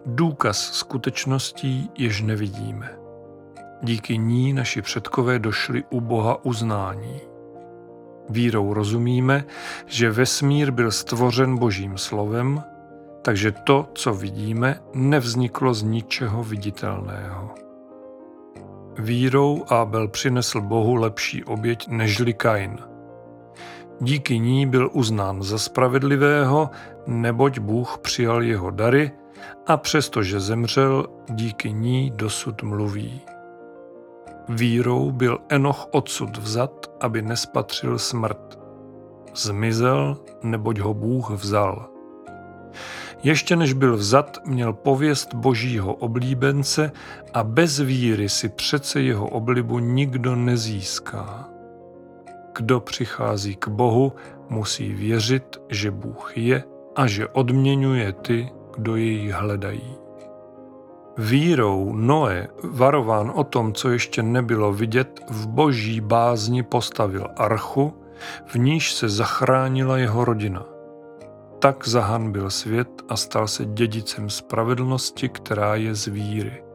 důkaz 0.06 0.58
skutečností, 0.58 1.90
jež 1.98 2.22
nevidíme. 2.22 2.90
Díky 3.82 4.18
ní 4.18 4.52
naši 4.52 4.82
předkové 4.82 5.38
došli 5.38 5.84
u 5.90 6.00
Boha 6.00 6.44
uznání. 6.44 7.20
Vírou 8.28 8.74
rozumíme, 8.74 9.44
že 9.86 10.10
vesmír 10.10 10.70
byl 10.70 10.90
stvořen 10.90 11.58
Božím 11.58 11.98
slovem, 11.98 12.62
takže 13.22 13.52
to, 13.52 13.88
co 13.94 14.14
vidíme, 14.14 14.80
nevzniklo 14.94 15.74
z 15.74 15.82
ničeho 15.82 16.44
viditelného. 16.44 17.54
Vírou 18.98 19.64
Abel 19.68 20.08
přinesl 20.08 20.60
Bohu 20.60 20.94
lepší 20.94 21.44
oběť 21.44 21.88
nežli 21.88 22.34
Kain– 22.34 22.78
Díky 24.00 24.38
ní 24.38 24.66
byl 24.66 24.90
uznán 24.92 25.42
za 25.42 25.58
spravedlivého, 25.58 26.70
neboť 27.06 27.58
Bůh 27.58 27.98
přijal 27.98 28.42
jeho 28.42 28.70
dary 28.70 29.10
a 29.66 29.76
přestože 29.76 30.40
zemřel, 30.40 31.06
díky 31.30 31.72
ní 31.72 32.12
dosud 32.16 32.62
mluví. 32.62 33.20
Vírou 34.48 35.10
byl 35.10 35.38
Enoch 35.48 35.88
odsud 35.90 36.36
vzat, 36.36 36.86
aby 37.00 37.22
nespatřil 37.22 37.98
smrt. 37.98 38.58
Zmizel, 39.34 40.16
neboť 40.42 40.78
ho 40.78 40.94
Bůh 40.94 41.30
vzal. 41.30 41.88
Ještě 43.22 43.56
než 43.56 43.72
byl 43.72 43.96
vzat, 43.96 44.38
měl 44.46 44.72
pověst 44.72 45.34
božího 45.34 45.94
oblíbence 45.94 46.92
a 47.34 47.44
bez 47.44 47.78
víry 47.78 48.28
si 48.28 48.48
přece 48.48 49.00
jeho 49.00 49.28
oblibu 49.28 49.78
nikdo 49.78 50.36
nezíská. 50.36 51.51
Kdo 52.56 52.80
přichází 52.80 53.56
k 53.56 53.68
Bohu, 53.68 54.12
musí 54.48 54.92
věřit, 54.92 55.60
že 55.68 55.90
Bůh 55.90 56.32
je 56.36 56.64
a 56.96 57.06
že 57.06 57.28
odměňuje 57.28 58.12
ty, 58.12 58.50
kdo 58.76 58.96
jej 58.96 59.30
hledají. 59.30 59.96
Vírou 61.18 61.92
Noé, 61.96 62.48
varován 62.64 63.32
o 63.34 63.44
tom, 63.44 63.72
co 63.72 63.90
ještě 63.90 64.22
nebylo 64.22 64.72
vidět, 64.72 65.20
v 65.30 65.46
boží 65.46 66.00
bázni 66.00 66.62
postavil 66.62 67.26
archu, 67.36 67.94
v 68.46 68.54
níž 68.54 68.94
se 68.94 69.08
zachránila 69.08 69.98
jeho 69.98 70.24
rodina. 70.24 70.66
Tak 71.58 71.88
zahanbil 71.88 72.50
svět 72.50 72.88
a 73.08 73.16
stal 73.16 73.48
se 73.48 73.64
dědicem 73.64 74.30
spravedlnosti, 74.30 75.28
která 75.28 75.74
je 75.74 75.94
z 75.94 76.06
víry. 76.06 76.71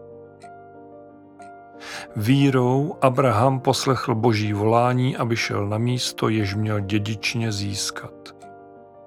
Vírou 2.16 2.96
Abraham 3.02 3.60
poslechl 3.60 4.16
boží 4.16 4.54
volání, 4.54 5.18
aby 5.18 5.36
šel 5.36 5.68
na 5.68 5.78
místo, 5.78 6.30
jež 6.30 6.56
měl 6.56 6.80
dědičně 6.80 7.52
získat. 7.52 8.36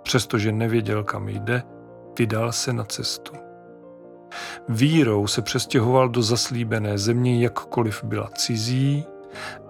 Přestože 0.03 0.53
nevěděl, 0.53 1.05
kam 1.05 1.29
jde, 1.29 1.63
vydal 2.19 2.53
se 2.53 2.73
na 2.73 2.85
cestu. 2.85 3.33
Vírou 4.69 5.27
se 5.27 5.43
přestěhoval 5.43 6.09
do 6.09 6.23
zaslíbené 6.23 6.99
země, 6.99 7.43
jakkoliv 7.43 8.05
byla 8.05 8.31
cizí, 8.35 9.05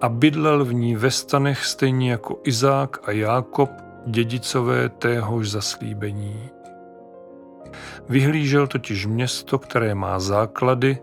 a 0.01 0.09
bydlel 0.09 0.65
v 0.65 0.73
ní 0.73 0.95
ve 0.95 1.11
stanech 1.11 1.65
stejně 1.65 2.11
jako 2.11 2.39
Izák 2.43 3.09
a 3.09 3.11
Jákob, 3.11 3.69
dědicové 4.05 4.89
téhož 4.89 5.49
zaslíbení. 5.51 6.49
Vyhlížel 8.09 8.67
totiž 8.67 9.05
město, 9.05 9.59
které 9.59 9.95
má 9.95 10.19
základy, 10.19 10.97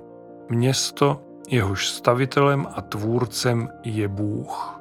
město, 0.48 1.20
jehož 1.48 1.88
stavitelem 1.88 2.66
a 2.74 2.82
tvůrcem 2.82 3.68
je 3.84 4.08
Bůh. 4.08 4.80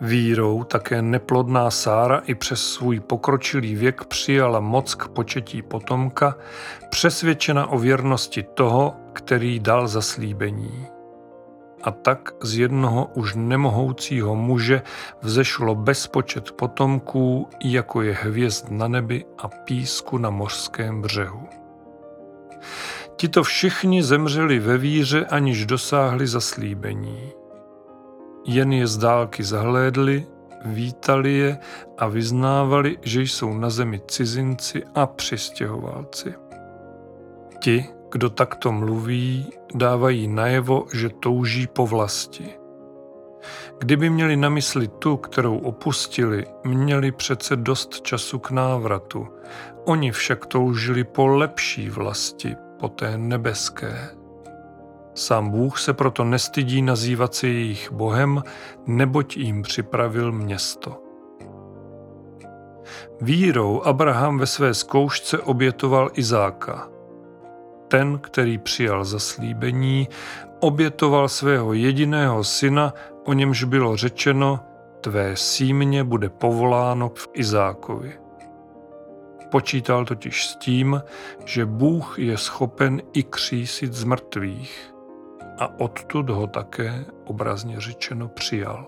Vírou 0.00 0.64
také 0.64 1.02
neplodná 1.02 1.70
Sára 1.70 2.22
i 2.26 2.34
přes 2.34 2.72
svůj 2.72 3.00
pokročilý 3.00 3.74
věk 3.74 4.04
přijala 4.04 4.60
moc 4.60 4.94
k 4.94 5.08
početí 5.08 5.62
potomka, 5.62 6.34
přesvědčena 6.90 7.66
o 7.66 7.78
věrnosti 7.78 8.42
toho, 8.42 8.96
který 9.12 9.60
dal 9.60 9.88
zaslíbení. 9.88 10.86
A 11.82 11.90
tak 11.90 12.30
z 12.42 12.58
jednoho 12.58 13.10
už 13.14 13.34
nemohoucího 13.34 14.36
muže 14.36 14.82
vzešlo 15.22 15.74
bezpočet 15.74 16.52
potomků, 16.52 17.48
jako 17.64 18.02
je 18.02 18.14
hvězd 18.14 18.70
na 18.70 18.88
nebi 18.88 19.24
a 19.38 19.48
písku 19.48 20.18
na 20.18 20.30
mořském 20.30 21.02
břehu. 21.02 21.48
Tito 23.20 23.42
všichni 23.42 24.02
zemřeli 24.02 24.58
ve 24.58 24.78
víře, 24.78 25.26
aniž 25.26 25.66
dosáhli 25.66 26.26
zaslíbení 26.26 27.32
jen 28.48 28.72
je 28.72 28.86
z 28.86 28.98
dálky 28.98 29.44
zahlédli, 29.44 30.26
vítali 30.64 31.32
je 31.32 31.58
a 31.98 32.08
vyznávali, 32.08 32.98
že 33.02 33.22
jsou 33.22 33.54
na 33.54 33.70
zemi 33.70 34.00
cizinci 34.08 34.82
a 34.94 35.06
přistěhovalci. 35.06 36.34
Ti, 37.60 37.86
kdo 38.12 38.30
takto 38.30 38.72
mluví, 38.72 39.46
dávají 39.74 40.28
najevo, 40.28 40.86
že 40.92 41.08
touží 41.08 41.66
po 41.66 41.86
vlasti. 41.86 42.48
Kdyby 43.78 44.10
měli 44.10 44.36
na 44.36 44.48
mysli 44.48 44.88
tu, 44.88 45.16
kterou 45.16 45.58
opustili, 45.58 46.46
měli 46.64 47.12
přece 47.12 47.56
dost 47.56 48.00
času 48.00 48.38
k 48.38 48.50
návratu. 48.50 49.28
Oni 49.84 50.12
však 50.12 50.46
toužili 50.46 51.04
po 51.04 51.26
lepší 51.26 51.90
vlasti, 51.90 52.56
po 52.78 52.88
té 52.88 53.18
nebeské. 53.18 54.08
Sám 55.14 55.50
Bůh 55.50 55.78
se 55.78 55.92
proto 55.92 56.24
nestydí 56.24 56.82
nazývat 56.82 57.34
se 57.34 57.48
jejich 57.48 57.92
Bohem, 57.92 58.42
neboť 58.86 59.36
jim 59.36 59.62
připravil 59.62 60.32
město. 60.32 61.02
Vírou 63.20 63.82
Abraham 63.82 64.38
ve 64.38 64.46
své 64.46 64.74
zkoušce 64.74 65.38
obětoval 65.38 66.10
Izáka. 66.14 66.88
Ten, 67.88 68.18
který 68.18 68.58
přijal 68.58 69.04
zaslíbení, 69.04 70.08
obětoval 70.60 71.28
svého 71.28 71.72
jediného 71.72 72.44
syna, 72.44 72.94
o 73.24 73.32
němž 73.32 73.64
bylo 73.64 73.96
řečeno, 73.96 74.60
tvé 75.00 75.36
símě 75.36 76.04
bude 76.04 76.28
povoláno 76.28 77.08
v 77.14 77.28
Izákovi. 77.32 78.27
Počítal 79.50 80.04
totiž 80.04 80.46
s 80.46 80.56
tím, 80.56 81.02
že 81.44 81.66
Bůh 81.66 82.18
je 82.18 82.36
schopen 82.36 83.02
i 83.12 83.22
křísit 83.22 83.92
z 83.92 84.04
mrtvých 84.04 84.94
a 85.58 85.80
odtud 85.80 86.30
ho 86.30 86.46
také 86.46 87.04
obrazně 87.24 87.80
řečeno 87.80 88.28
přijal. 88.28 88.86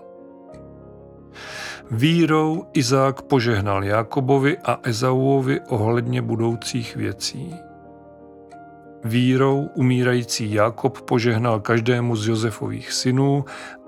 Vírou 1.91 2.65
Izák 2.73 3.21
požehnal 3.21 3.83
Jákobovi 3.83 4.57
a 4.57 4.79
Ezauovi 4.83 5.61
ohledně 5.61 6.21
budoucích 6.21 6.95
věcí. 6.95 7.55
Vírou 9.03 9.69
umírající 9.75 10.53
Jákob 10.53 11.01
požehnal 11.01 11.59
každému 11.59 12.15
z 12.15 12.27
Josefových 12.27 12.91
synů 12.91 13.45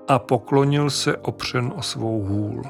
a 0.08 0.20
poklonil 0.20 0.90
se 0.90 1.18
opřen 1.18 1.74
o 1.76 1.82
svou 1.82 2.24
hůl. 2.24 2.64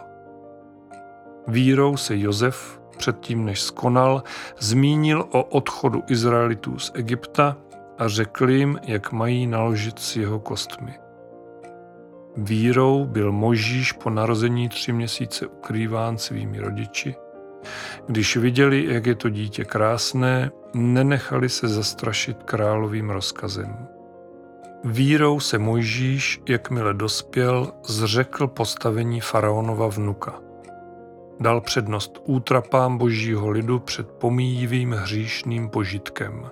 Vírou 1.47 1.97
se 1.97 2.17
Josef, 2.17 2.81
předtím 3.03 3.45
než 3.45 3.61
skonal, 3.61 4.23
zmínil 4.59 5.25
o 5.31 5.43
odchodu 5.43 6.03
Izraelitů 6.07 6.79
z 6.79 6.91
Egypta 6.95 7.57
a 7.97 8.07
řekl 8.07 8.49
jim, 8.49 8.79
jak 8.83 9.11
mají 9.11 9.47
naložit 9.47 9.99
s 9.99 10.15
jeho 10.15 10.39
kostmi. 10.39 10.93
Vírou 12.37 13.05
byl 13.05 13.31
Možíš 13.31 13.91
po 13.91 14.09
narození 14.09 14.69
tři 14.69 14.91
měsíce 14.93 15.47
ukrýván 15.47 16.17
svými 16.17 16.59
rodiči. 16.59 17.15
Když 18.07 18.37
viděli, 18.37 18.85
jak 18.93 19.05
je 19.05 19.15
to 19.15 19.29
dítě 19.29 19.65
krásné, 19.65 20.51
nenechali 20.73 21.49
se 21.49 21.67
zastrašit 21.67 22.43
královým 22.43 23.09
rozkazem. 23.09 23.87
Vírou 24.83 25.39
se 25.39 25.59
Mojžíš, 25.59 26.41
jakmile 26.49 26.93
dospěl, 26.93 27.71
zřekl 27.85 28.47
postavení 28.47 29.21
faraonova 29.21 29.87
vnuka. 29.87 30.52
Dal 31.43 31.61
přednost 31.61 32.21
útrapám 32.25 32.97
božího 32.97 33.49
lidu 33.49 33.79
před 33.79 34.07
pomíjivým 34.11 34.91
hříšným 34.91 35.69
požitkem. 35.69 36.49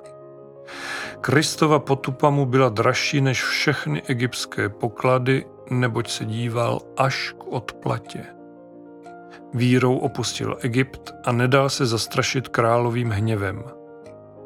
Kristova 1.22 1.80
potupa 1.80 2.30
mu 2.30 2.46
byla 2.46 2.70
dražší 2.70 3.22
než 3.22 3.44
všechny 3.44 4.02
egyptské 4.02 4.70
poklady, 4.70 5.46
neboť 5.70 6.10
se 6.10 6.26
díval 6.26 6.80
až 6.98 7.36
k 7.38 7.48
odplatě. 7.48 8.26
Vírou 9.54 9.98
opustil 9.98 10.58
Egypt 10.62 11.14
a 11.26 11.32
nedal 11.32 11.70
se 11.70 11.86
zastrašit 11.86 12.48
královým 12.48 13.10
hněvem. 13.10 13.64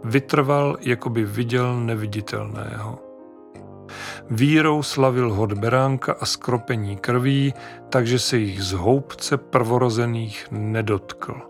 Vytrval, 0.04 0.78
jako 0.82 1.10
by 1.10 1.26
viděl 1.26 1.80
neviditelného. 1.80 3.05
Vírou 4.30 4.84
slavil 4.84 5.34
hod 5.34 5.54
beránka 5.54 6.16
a 6.20 6.26
skropení 6.26 6.98
krví, 6.98 7.54
takže 7.90 8.20
se 8.20 8.38
jich 8.38 8.64
z 8.64 8.72
houbce 8.72 9.38
prvorozených 9.38 10.48
nedotkl. 10.52 11.42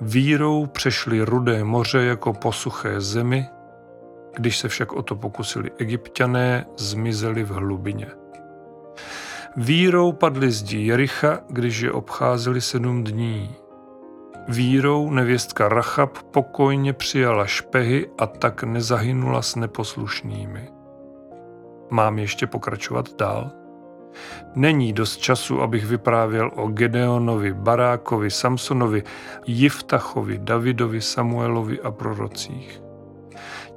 Vírou 0.00 0.66
přešli 0.66 1.22
rudé 1.22 1.64
moře 1.64 2.04
jako 2.04 2.32
po 2.32 2.52
suché 2.52 3.00
zemi, 3.00 3.46
když 4.36 4.58
se 4.58 4.68
však 4.68 4.92
o 4.92 5.02
to 5.02 5.16
pokusili 5.16 5.70
egyptiané, 5.78 6.66
zmizeli 6.76 7.44
v 7.44 7.50
hlubině. 7.50 8.06
Vírou 9.56 10.12
padli 10.12 10.50
zdi 10.50 10.86
Jericha, 10.86 11.40
když 11.48 11.80
je 11.80 11.92
obcházeli 11.92 12.60
sedm 12.60 13.04
dní. 13.04 13.54
Vírou 14.48 15.10
nevěstka 15.10 15.68
Rachab 15.68 16.22
pokojně 16.22 16.92
přijala 16.92 17.46
špehy 17.46 18.10
a 18.18 18.26
tak 18.26 18.62
nezahynula 18.62 19.42
s 19.42 19.56
neposlušnými. 19.56 20.68
Mám 21.90 22.18
ještě 22.18 22.46
pokračovat 22.46 23.16
dál? 23.18 23.50
Není 24.54 24.92
dost 24.92 25.16
času, 25.16 25.62
abych 25.62 25.86
vyprávěl 25.86 26.50
o 26.54 26.68
Gedeonovi, 26.68 27.52
Barákovi, 27.52 28.30
Samsonovi, 28.30 29.02
Jiftachovi, 29.46 30.38
Davidovi, 30.38 31.00
Samuelovi 31.00 31.80
a 31.80 31.90
prorocích. 31.90 32.82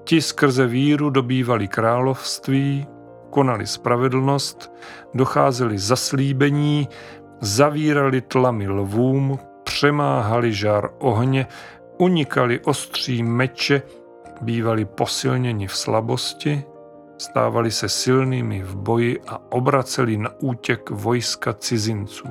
Ti 0.03 0.21
skrze 0.21 0.67
víru 0.67 1.10
dobývali 1.10 1.67
království, 1.67 2.88
konali 3.30 3.67
spravedlnost, 3.67 4.71
docházeli 5.13 5.77
zaslíbení, 5.77 6.88
zavírali 7.41 8.21
tlamy 8.21 8.67
lvům, 8.69 9.39
přemáhali 9.78 10.54
žár 10.54 10.90
ohně, 11.00 11.48
unikali 11.98 12.60
ostří 12.60 13.24
meče, 13.24 13.82
bývali 14.42 14.86
posilněni 14.86 15.68
v 15.68 15.76
slabosti, 15.76 16.63
stávali 17.18 17.72
se 17.72 17.90
silnými 17.90 18.63
v 18.63 18.76
boji 18.76 19.20
a 19.28 19.52
obraceli 19.52 20.18
na 20.18 20.30
útěk 20.40 20.90
vojska 20.90 21.54
cizinců. 21.54 22.28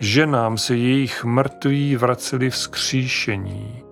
Ženám 0.00 0.58
se 0.58 0.76
jejich 0.76 1.24
mrtví 1.24 1.96
vraceli 1.96 2.50
vzkříšení. 2.50 3.82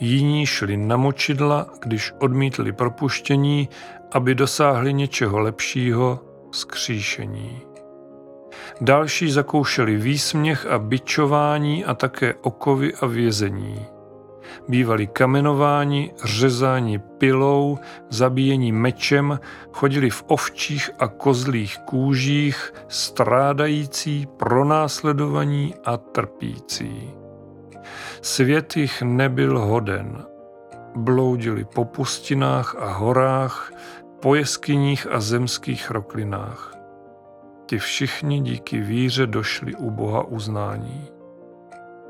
Jiní 0.00 0.46
šli 0.46 0.76
na 0.76 0.96
močidla, 0.96 1.66
když 1.80 2.12
odmítli 2.18 2.72
propuštění, 2.72 3.68
aby 4.12 4.34
dosáhli 4.34 4.94
něčeho 4.94 5.38
lepšího, 5.38 6.20
skříšení. 6.52 7.73
Další 8.80 9.30
zakoušeli 9.30 9.96
výsměch 9.96 10.66
a 10.66 10.78
bičování 10.78 11.84
a 11.84 11.94
také 11.94 12.34
okovy 12.34 12.94
a 12.94 13.06
vězení. 13.06 13.86
Bývali 14.68 15.06
kamenováni, 15.06 16.12
řezáni 16.24 16.98
pilou, 16.98 17.78
zabíjení 18.10 18.72
mečem, 18.72 19.40
chodili 19.72 20.10
v 20.10 20.24
ovčích 20.26 20.90
a 20.98 21.08
kozlých 21.08 21.78
kůžích, 21.78 22.74
strádající, 22.88 24.26
pronásledovaní 24.36 25.74
a 25.84 25.96
trpící. 25.96 27.10
Svět 28.22 28.76
jich 28.76 29.02
nebyl 29.02 29.58
hoden. 29.58 30.24
Bloudili 30.96 31.64
po 31.64 31.84
pustinách 31.84 32.76
a 32.78 32.92
horách, 32.92 33.72
po 34.20 34.34
jeskyních 34.34 35.06
a 35.10 35.20
zemských 35.20 35.90
roklinách. 35.90 36.73
Ti 37.66 37.78
všichni 37.78 38.40
díky 38.40 38.80
víře 38.80 39.26
došli 39.26 39.74
u 39.74 39.90
Boha 39.90 40.22
uznání. 40.22 41.08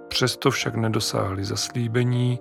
přesto 0.08 0.50
však 0.50 0.74
nedosáhli 0.74 1.44
zaslíbení, 1.44 2.40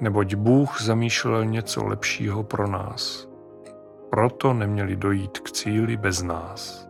neboť 0.00 0.34
Bůh 0.34 0.82
zamýšlel 0.82 1.44
něco 1.44 1.84
lepšího 1.84 2.42
pro 2.44 2.66
nás. 2.66 3.28
Proto 4.10 4.52
neměli 4.52 4.96
dojít 4.96 5.38
k 5.38 5.50
cíli 5.50 5.96
bez 5.96 6.22
nás. 6.22 6.87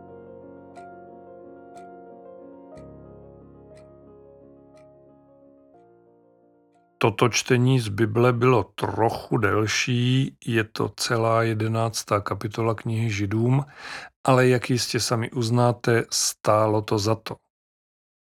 Toto 7.01 7.29
čtení 7.29 7.79
z 7.79 7.87
Bible 7.87 8.33
bylo 8.33 8.63
trochu 8.63 9.37
delší, 9.37 10.37
je 10.45 10.63
to 10.63 10.89
celá 10.89 11.43
jedenáctá 11.43 12.19
kapitola 12.21 12.75
knihy 12.75 13.09
Židům, 13.09 13.65
ale 14.27 14.47
jak 14.47 14.69
jistě 14.69 14.99
sami 14.99 15.31
uznáte, 15.31 16.03
stálo 16.11 16.81
to 16.81 16.99
za 16.99 17.15
to. 17.15 17.35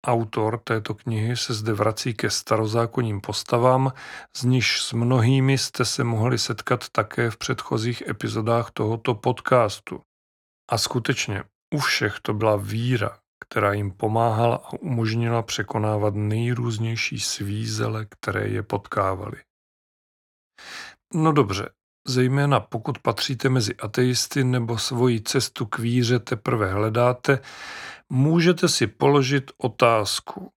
Autor 0.08 0.60
této 0.64 0.94
knihy 0.94 1.38
se 1.38 1.54
zde 1.54 1.74
vrací 1.74 2.14
ke 2.14 2.30
starozákonním 2.30 3.22
postavám, 3.22 3.92
z 4.38 4.44
níž 4.44 4.82
s 4.82 4.94
mnohými 4.94 5.58
jste 5.58 5.86
se 5.86 6.04
mohli 6.04 6.38
setkat 6.38 6.90
také 6.90 7.32
v 7.32 7.38
předchozích 7.38 8.04
epizodách 8.08 8.72
tohoto 8.72 9.16
podcastu. 9.16 10.02
A 10.72 10.78
skutečně, 10.78 11.44
u 11.74 11.80
všech 11.80 12.20
to 12.22 12.34
byla 12.34 12.56
víra, 12.56 13.18
která 13.40 13.74
jim 13.74 13.92
pomáhala 13.92 14.56
a 14.56 14.74
umožnila 14.74 15.42
překonávat 15.42 16.16
nejrůznější 16.16 17.20
svízele, 17.20 18.06
které 18.06 18.48
je 18.48 18.64
potkávaly. 18.64 19.42
No 21.14 21.32
dobře, 21.32 21.70
zejména 22.08 22.60
pokud 22.60 23.00
patříte 23.00 23.50
mezi 23.50 23.76
ateisty 23.76 24.44
nebo 24.44 24.78
svoji 24.78 25.22
cestu 25.22 25.66
k 25.66 25.80
víře 25.80 26.20
teprve 26.20 26.74
hledáte, 26.74 27.40
můžete 28.10 28.70
si 28.70 28.88
položit 28.88 29.52
otázku, 29.58 30.52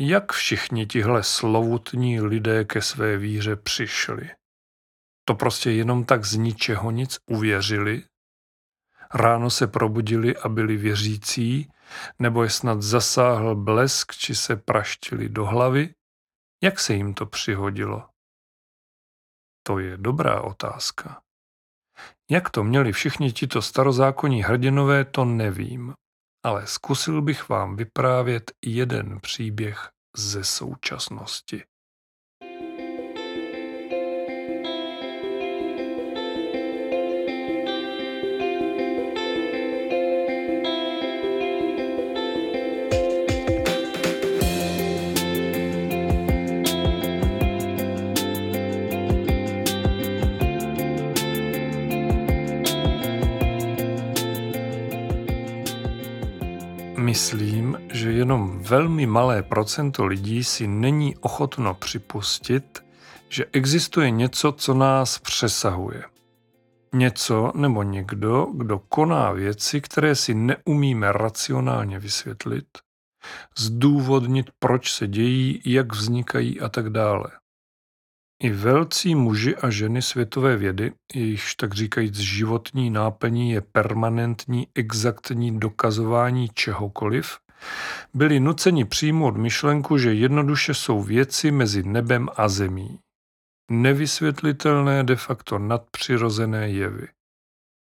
jak 0.00 0.32
všichni 0.32 0.86
tihle 0.86 1.22
slovutní 1.22 2.20
lidé 2.20 2.64
ke 2.64 2.82
své 2.82 3.16
víře 3.16 3.56
přišli. 3.56 4.30
To 5.24 5.34
prostě 5.34 5.70
jenom 5.70 6.04
tak 6.04 6.24
z 6.24 6.36
ničeho 6.36 6.90
nic 6.90 7.18
uvěřili? 7.26 8.02
Ráno 9.14 9.50
se 9.50 9.66
probudili 9.66 10.36
a 10.36 10.48
byli 10.48 10.76
věřící, 10.76 11.70
nebo 12.18 12.42
je 12.42 12.50
snad 12.50 12.82
zasáhl 12.82 13.54
blesk, 13.54 14.12
či 14.12 14.34
se 14.34 14.56
praštili 14.56 15.28
do 15.28 15.44
hlavy? 15.44 15.94
Jak 16.62 16.80
se 16.80 16.94
jim 16.94 17.14
to 17.14 17.26
přihodilo? 17.26 18.08
To 19.66 19.78
je 19.78 19.96
dobrá 19.96 20.40
otázka. 20.40 21.22
Jak 22.30 22.50
to 22.50 22.64
měli 22.64 22.92
všichni 22.92 23.32
tito 23.32 23.62
starozákonní 23.62 24.42
hrdinové, 24.42 25.04
to 25.04 25.24
nevím, 25.24 25.94
ale 26.44 26.66
zkusil 26.66 27.22
bych 27.22 27.48
vám 27.48 27.76
vyprávět 27.76 28.52
jeden 28.64 29.20
příběh 29.20 29.90
ze 30.16 30.44
současnosti. 30.44 31.64
Myslím, 57.14 57.78
že 57.92 58.12
jenom 58.12 58.58
velmi 58.58 59.06
malé 59.06 59.42
procento 59.42 60.06
lidí 60.06 60.44
si 60.44 60.66
není 60.66 61.16
ochotno 61.16 61.74
připustit, 61.74 62.84
že 63.28 63.44
existuje 63.52 64.10
něco, 64.10 64.52
co 64.52 64.74
nás 64.74 65.18
přesahuje. 65.18 66.04
Něco 66.94 67.52
nebo 67.54 67.82
někdo, 67.82 68.46
kdo 68.54 68.78
koná 68.78 69.32
věci, 69.32 69.80
které 69.80 70.14
si 70.14 70.34
neumíme 70.34 71.12
racionálně 71.12 71.98
vysvětlit, 71.98 72.66
zdůvodnit, 73.58 74.50
proč 74.58 74.92
se 74.92 75.06
dějí, 75.06 75.60
jak 75.64 75.92
vznikají 75.94 76.60
a 76.60 76.68
tak 76.68 76.90
dále. 76.90 77.30
I 78.42 78.50
velcí 78.50 79.14
muži 79.14 79.56
a 79.56 79.70
ženy 79.70 80.02
světové 80.02 80.56
vědy, 80.56 80.92
jejichž 81.14 81.54
tak 81.54 81.74
říkajíc 81.74 82.14
životní 82.14 82.90
náplní 82.90 83.50
je 83.50 83.60
permanentní 83.60 84.68
exaktní 84.74 85.60
dokazování 85.60 86.48
čehokoliv, 86.54 87.38
byli 88.14 88.40
nuceni 88.40 88.84
přijmout 88.84 89.36
myšlenku, 89.36 89.98
že 89.98 90.14
jednoduše 90.14 90.74
jsou 90.74 91.02
věci 91.02 91.50
mezi 91.50 91.82
nebem 91.82 92.28
a 92.36 92.48
zemí. 92.48 92.98
Nevysvětlitelné 93.70 95.04
de 95.04 95.16
facto 95.16 95.58
nadpřirozené 95.58 96.70
jevy 96.70 97.13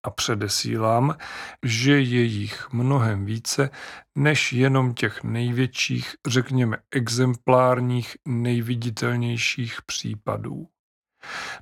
a 0.02 0.10
předesílám, 0.10 1.16
že 1.64 2.00
je 2.00 2.22
jich 2.22 2.72
mnohem 2.72 3.24
více 3.24 3.70
než 4.18 4.52
jenom 4.52 4.94
těch 4.94 5.24
největších, 5.24 6.14
řekněme 6.26 6.76
exemplárních, 6.90 8.16
nejviditelnějších 8.28 9.82
případů. 9.82 10.68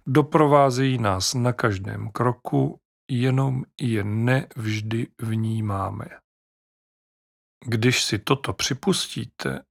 Doprovázejí 0.07 0.99
nás 0.99 1.35
na 1.35 1.53
každém 1.53 2.11
kroku, 2.11 2.81
jenom 3.11 3.65
je 3.81 4.05
nevždy 4.05 5.07
vnímáme. 5.21 6.07
Když 7.67 8.05
si 8.05 8.19
toto 8.19 8.53
připustíte, 8.53 9.63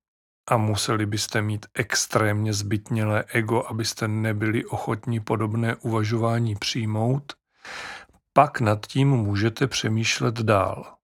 a 0.50 0.58
museli 0.58 1.06
byste 1.06 1.42
mít 1.42 1.66
extrémně 1.74 2.54
zbytnělé 2.54 3.24
ego, 3.28 3.64
abyste 3.64 4.08
nebyli 4.08 4.66
ochotní 4.66 5.20
podobné 5.20 5.76
uvažování 5.76 6.56
přijmout, 6.56 7.34
pak 8.38 8.62
nad 8.62 8.88
tím 8.88 9.10
můžete 9.10 9.68
přemýšlet 9.68 10.36
dál. 10.36 10.96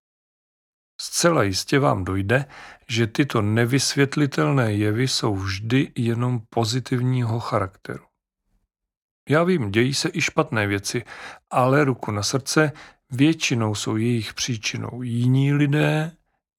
Zcela 1.02 1.44
jistě 1.44 1.80
vám 1.80 2.04
dojde, 2.06 2.46
že 2.90 3.08
tyto 3.08 3.42
nevysvětlitelné 3.42 4.74
jevy 4.74 5.08
jsou 5.08 5.36
vždy 5.36 5.92
jenom 5.96 6.42
pozitivního 6.50 7.40
charakteru. 7.40 8.04
Já 9.30 9.44
vím, 9.44 9.72
dějí 9.72 9.94
se 9.94 10.10
i 10.14 10.22
špatné 10.22 10.68
věci, 10.68 11.04
ale 11.50 11.84
ruku 11.84 12.12
na 12.12 12.24
srdce, 12.24 12.72
většinou 13.12 13.76
jsou 13.76 13.96
jejich 13.96 14.34
příčinou 14.34 15.02
jiní 15.02 15.54
lidé, 15.54 16.12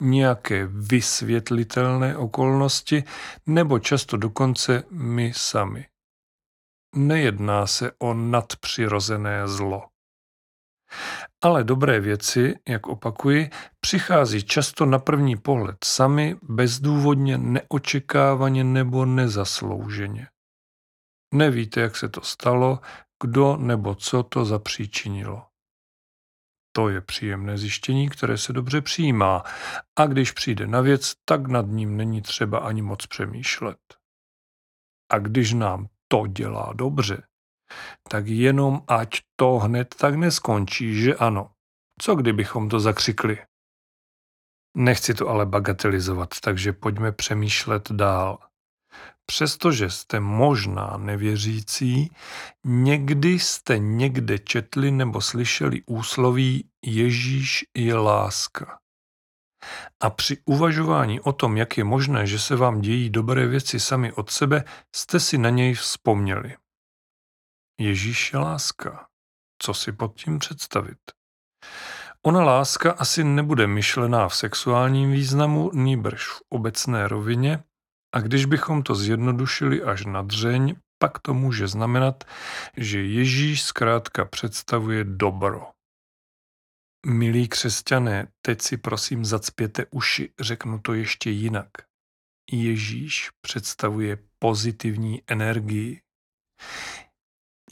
nějaké 0.03 0.67
vysvětlitelné 0.67 2.17
okolnosti 2.17 3.05
nebo 3.47 3.79
často 3.79 4.17
dokonce 4.17 4.83
my 4.91 5.33
sami. 5.37 5.87
Nejedná 6.95 7.67
se 7.67 7.93
o 7.99 8.15
nadpřirozené 8.15 9.49
zlo. 9.49 9.94
Ale 11.43 11.65
dobré 11.65 12.01
věci, 12.01 12.55
jak 12.69 12.87
opakuji, 12.87 13.51
přichází 13.81 14.43
často 14.43 14.87
na 14.87 14.99
první 14.99 15.37
pohled 15.37 15.77
sami, 15.85 16.37
bezdůvodně, 16.43 17.39
neočekávaně 17.39 18.65
nebo 18.65 19.05
nezaslouženě. 19.05 20.29
Nevíte, 21.35 21.81
jak 21.81 21.97
se 21.97 22.09
to 22.09 22.21
stalo, 22.21 22.81
kdo 23.23 23.57
nebo 23.57 23.95
co 23.95 24.23
to 24.23 24.45
zapříčinilo. 24.45 25.47
To 26.77 26.89
je 26.89 27.01
příjemné 27.01 27.59
zjištění, 27.59 28.09
které 28.09 28.39
se 28.39 28.53
dobře 28.53 28.81
přijímá 28.81 29.43
a 29.99 30.07
když 30.07 30.33
přijde 30.33 30.67
na 30.67 30.81
věc, 30.81 31.13
tak 31.25 31.47
nad 31.47 31.67
ním 31.67 31.97
není 31.97 32.23
třeba 32.23 32.59
ani 32.59 32.83
moc 32.83 33.07
přemýšlet. 33.07 33.79
A 35.13 35.19
když 35.19 35.53
nám 35.53 35.89
to 36.09 36.27
dělá 36.27 36.73
dobře, 36.75 37.23
tak 38.09 38.27
jenom 38.27 38.83
ať 38.89 39.21
to 39.37 39.59
hned 39.59 39.95
tak 39.95 40.15
neskončí, 40.15 41.03
že 41.03 41.15
ano. 41.15 41.51
Co 42.01 42.15
kdybychom 42.15 42.69
to 42.69 42.81
zakřikli? 42.81 43.39
Nechci 44.77 45.15
to 45.15 45.29
ale 45.29 45.47
bagatelizovat, 45.47 46.29
takže 46.41 46.73
pojďme 46.73 47.13
přemýšlet 47.13 47.93
dál. 47.93 48.39
Přestože 49.27 49.91
jste 49.91 50.21
možná 50.21 50.97
nevěřící, 50.97 52.11
někdy 52.65 53.39
jste 53.39 53.79
někde 53.79 54.39
četli 54.39 54.91
nebo 54.91 55.21
slyšeli 55.21 55.83
úsloví 55.87 56.69
Ježíš 56.85 57.65
je 57.77 57.95
láska. 57.95 58.79
A 60.03 60.11
při 60.11 60.39
uvažování 60.45 61.21
o 61.21 61.33
tom, 61.33 61.57
jak 61.57 61.79
je 61.79 61.85
možné, 61.85 62.27
že 62.27 62.39
se 62.39 62.57
vám 62.57 62.81
dějí 62.81 63.11
dobré 63.11 63.47
věci 63.47 63.81
sami 63.81 64.13
od 64.13 64.31
sebe, 64.31 64.65
jste 64.97 65.21
si 65.21 65.39
na 65.39 65.51
něj 65.51 65.75
vzpomněli. 65.75 66.57
Ježíš 67.81 68.33
je 68.33 68.39
láska. 68.39 69.07
Co 69.63 69.75
si 69.75 69.93
pod 69.93 70.17
tím 70.17 70.39
představit? 70.39 70.99
Ona 72.23 72.45
láska 72.45 72.93
asi 72.93 73.25
nebude 73.25 73.67
myšlená 73.67 74.29
v 74.29 74.37
sexuálním 74.37 75.13
významu, 75.13 75.71
nýbrž 75.75 76.29
v 76.29 76.43
obecné 76.49 77.09
rovině, 77.09 77.65
a 78.15 78.21
když 78.21 78.45
bychom 78.45 78.83
to 78.83 78.95
zjednodušili 78.95 79.83
až 79.83 80.05
na 80.05 80.23
dřeň, 80.23 80.77
pak 80.99 81.19
to 81.19 81.35
může 81.35 81.69
znamenat, 81.69 82.25
že 82.77 83.03
Ježíš 83.03 83.63
zkrátka 83.63 84.25
představuje 84.25 85.05
dobro. 85.05 85.71
Milí 87.07 87.49
křesťané, 87.49 88.29
teď 88.43 88.63
si 88.63 88.77
prosím 88.77 89.25
zacpěte 89.25 89.87
uši, 89.91 90.33
řeknu 90.41 90.79
to 90.79 90.95
ještě 90.95 91.31
jinak. 91.31 91.69
Ježíš 92.51 93.31
představuje 93.41 94.19
pozitivní 94.39 95.23
energii. 95.27 96.01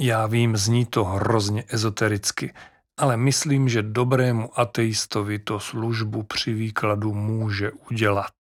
Já 0.01 0.27
vím, 0.27 0.57
zní 0.57 0.87
to 0.87 1.05
hrozně 1.05 1.65
ezotericky, 1.69 2.55
ale 2.97 3.17
myslím, 3.17 3.69
že 3.69 3.83
dobrému 3.83 4.61
ateistovi 4.61 5.39
to 5.39 5.61
službu 5.61 6.23
při 6.23 6.53
výkladu 6.53 7.15
může 7.15 7.73
udělat. 7.73 8.35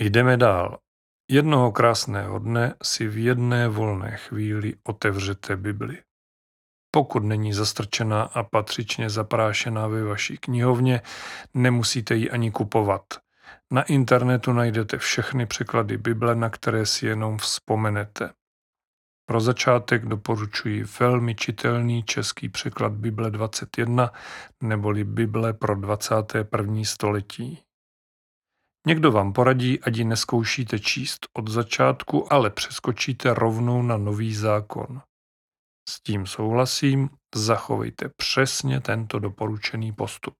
Jdeme 0.00 0.36
dál. 0.36 0.78
Jednoho 1.30 1.72
krásného 1.72 2.38
dne 2.38 2.74
si 2.82 3.08
v 3.08 3.18
jedné 3.18 3.68
volné 3.68 4.16
chvíli 4.16 4.74
otevřete 4.84 5.56
Bibli. 5.56 6.02
Pokud 6.90 7.24
není 7.24 7.52
zastrčená 7.52 8.22
a 8.22 8.42
patřičně 8.42 9.10
zaprášená 9.10 9.86
ve 9.86 10.04
vaší 10.04 10.38
knihovně, 10.38 11.00
nemusíte 11.54 12.14
ji 12.14 12.30
ani 12.30 12.50
kupovat. 12.50 13.02
Na 13.70 13.82
internetu 13.82 14.52
najdete 14.52 14.98
všechny 14.98 15.46
překlady 15.46 15.98
Bible, 15.98 16.34
na 16.34 16.50
které 16.50 16.86
si 16.86 17.06
jenom 17.06 17.38
vzpomenete. 17.38 18.30
Pro 19.30 19.40
začátek 19.40 20.06
doporučuji 20.06 20.84
velmi 21.00 21.34
čitelný 21.34 22.02
český 22.02 22.48
překlad 22.48 22.92
Bible 22.92 23.30
21 23.30 24.12
neboli 24.62 25.04
Bible 25.04 25.52
pro 25.52 25.76
21. 25.76 26.84
století. 26.84 27.58
Někdo 28.86 29.12
vám 29.12 29.32
poradí, 29.32 29.80
ať 29.80 29.96
ji 29.96 30.04
neskoušíte 30.04 30.78
číst 30.78 31.26
od 31.32 31.48
začátku, 31.48 32.32
ale 32.32 32.50
přeskočíte 32.50 33.34
rovnou 33.34 33.82
na 33.82 33.96
nový 33.96 34.34
zákon. 34.34 35.02
S 35.88 36.02
tím 36.02 36.26
souhlasím, 36.26 37.10
zachovejte 37.34 38.08
přesně 38.16 38.80
tento 38.80 39.18
doporučený 39.18 39.92
postup. 39.92 40.34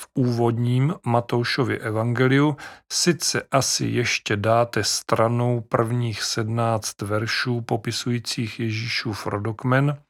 V 0.00 0.08
úvodním 0.14 0.94
Matoušově 1.06 1.78
evangeliu 1.78 2.56
sice 2.92 3.42
asi 3.50 3.86
ještě 3.86 4.36
dáte 4.36 4.84
stranou 4.84 5.60
prvních 5.60 6.22
sednáct 6.22 7.02
veršů 7.02 7.60
popisujících 7.60 8.60
Ježíšův 8.60 9.26
rodokmen, 9.26 10.02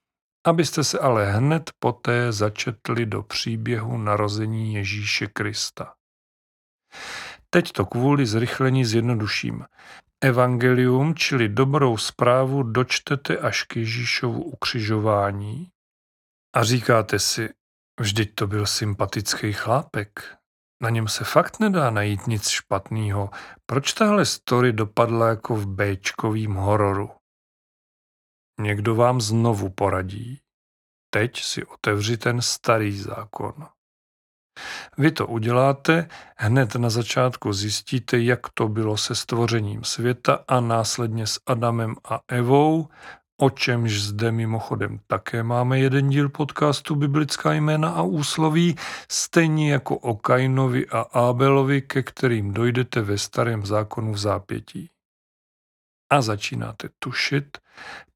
abyste 0.47 0.85
se 0.85 0.99
ale 0.99 1.33
hned 1.33 1.71
poté 1.79 2.33
začetli 2.33 3.07
do 3.07 3.23
příběhu 3.23 3.99
narození 3.99 4.75
Ježíše 4.75 5.27
Krista. 5.27 5.95
Teď 7.51 7.73
to 7.73 7.87
kvůli 7.87 8.27
zrychlení 8.27 8.85
zjednoduším. 8.85 9.65
Evangelium, 10.21 11.15
čili 11.15 11.49
dobrou 11.49 11.97
zprávu, 11.97 12.63
dočtete 12.63 13.39
až 13.39 13.63
k 13.63 13.77
Ježíšovu 13.77 14.43
ukřižování 14.43 15.69
a 16.55 16.65
říkáte 16.65 17.19
si, 17.19 17.49
vždyť 18.01 18.35
to 18.35 18.47
byl 18.47 18.67
sympatický 18.67 19.53
chlápek. 19.53 20.37
Na 20.83 20.91
něm 20.91 21.09
se 21.09 21.25
fakt 21.25 21.61
nedá 21.61 21.91
najít 21.91 22.27
nic 22.27 22.49
špatného. 22.49 23.31
Proč 23.67 23.93
tahle 23.93 24.27
story 24.27 24.73
dopadla 24.73 25.29
jako 25.29 25.57
v 25.57 25.67
Bčkovým 25.67 26.55
hororu? 26.55 27.11
Někdo 28.61 28.95
vám 28.95 29.21
znovu 29.21 29.71
poradí. 29.71 30.41
Teď 31.11 31.41
si 31.41 31.65
otevři 31.67 32.17
ten 32.17 32.43
starý 32.43 32.99
zákon. 32.99 33.69
Vy 34.99 35.13
to 35.13 35.27
uděláte, 35.27 36.09
hned 36.37 36.75
na 36.75 36.91
začátku 36.91 37.53
zjistíte, 37.53 38.19
jak 38.19 38.41
to 38.55 38.69
bylo 38.69 38.97
se 38.97 39.15
stvořením 39.15 39.85
světa 39.85 40.45
a 40.49 40.61
následně 40.61 41.27
s 41.27 41.41
Adamem 41.47 41.95
a 42.05 42.21
Evou, 42.29 42.89
o 43.45 43.51
čemž 43.51 44.03
zde 44.03 44.33
mimochodem 44.33 45.01
také 45.07 45.43
máme 45.43 45.79
jeden 45.79 46.09
díl 46.09 46.29
podcastu 46.29 46.95
Biblická 46.95 47.53
jména 47.53 47.91
a 47.91 48.03
úsloví, 48.03 48.77
stejně 49.09 49.73
jako 49.73 49.97
o 49.97 50.17
Kainovi 50.17 50.87
a 50.89 51.01
Ábelovi, 51.01 51.83
ke 51.83 52.03
kterým 52.03 52.53
dojdete 52.53 53.03
ve 53.03 53.19
starém 53.19 53.67
zákonu 53.67 54.13
v 54.13 54.19
zápětí. 54.19 54.91
A 56.13 56.23
začínáte 56.23 56.89
tušit, 56.99 57.59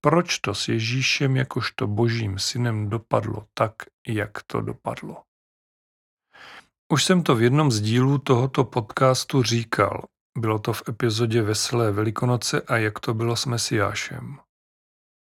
proč 0.01 0.39
to 0.39 0.55
s 0.55 0.69
Ježíšem 0.69 1.37
jakožto 1.37 1.87
božím 1.87 2.39
synem 2.39 2.89
dopadlo 2.89 3.47
tak, 3.55 3.75
jak 4.07 4.43
to 4.47 4.61
dopadlo. 4.61 5.23
Už 6.93 7.05
jsem 7.05 7.23
to 7.23 7.35
v 7.35 7.43
jednom 7.43 7.71
z 7.71 7.81
dílů 7.81 8.19
tohoto 8.19 8.65
podcastu 8.65 9.43
říkal. 9.43 10.05
Bylo 10.39 10.59
to 10.59 10.73
v 10.73 10.83
epizodě 10.89 11.43
Veselé 11.43 11.93
velikonoce 11.93 12.61
a 12.61 12.77
jak 12.77 13.01
to 13.01 13.15
bylo 13.15 13.37
s 13.37 13.47
Mesiášem. 13.47 14.39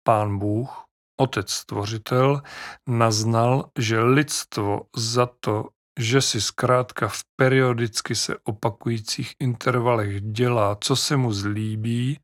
Pán 0.03 0.39
Bůh, 0.39 0.83
Otec 1.19 1.51
Stvořitel, 1.51 2.41
naznal, 2.87 3.69
že 3.79 3.99
lidstvo 3.99 4.81
za 4.95 5.25
to, 5.39 5.69
že 5.99 6.21
si 6.21 6.41
zkrátka 6.41 7.07
v 7.07 7.21
periodicky 7.35 8.15
se 8.15 8.37
opakujících 8.43 9.33
intervalech 9.39 10.21
dělá, 10.21 10.77
co 10.81 10.95
se 10.95 11.17
mu 11.17 11.33
zlíbí, 11.33 12.19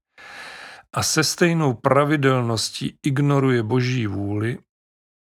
a 0.94 1.04
se 1.04 1.24
stejnou 1.24 1.74
pravidelností 1.74 2.98
ignoruje 3.06 3.64
boží 3.64 4.08
vůli, 4.08 4.58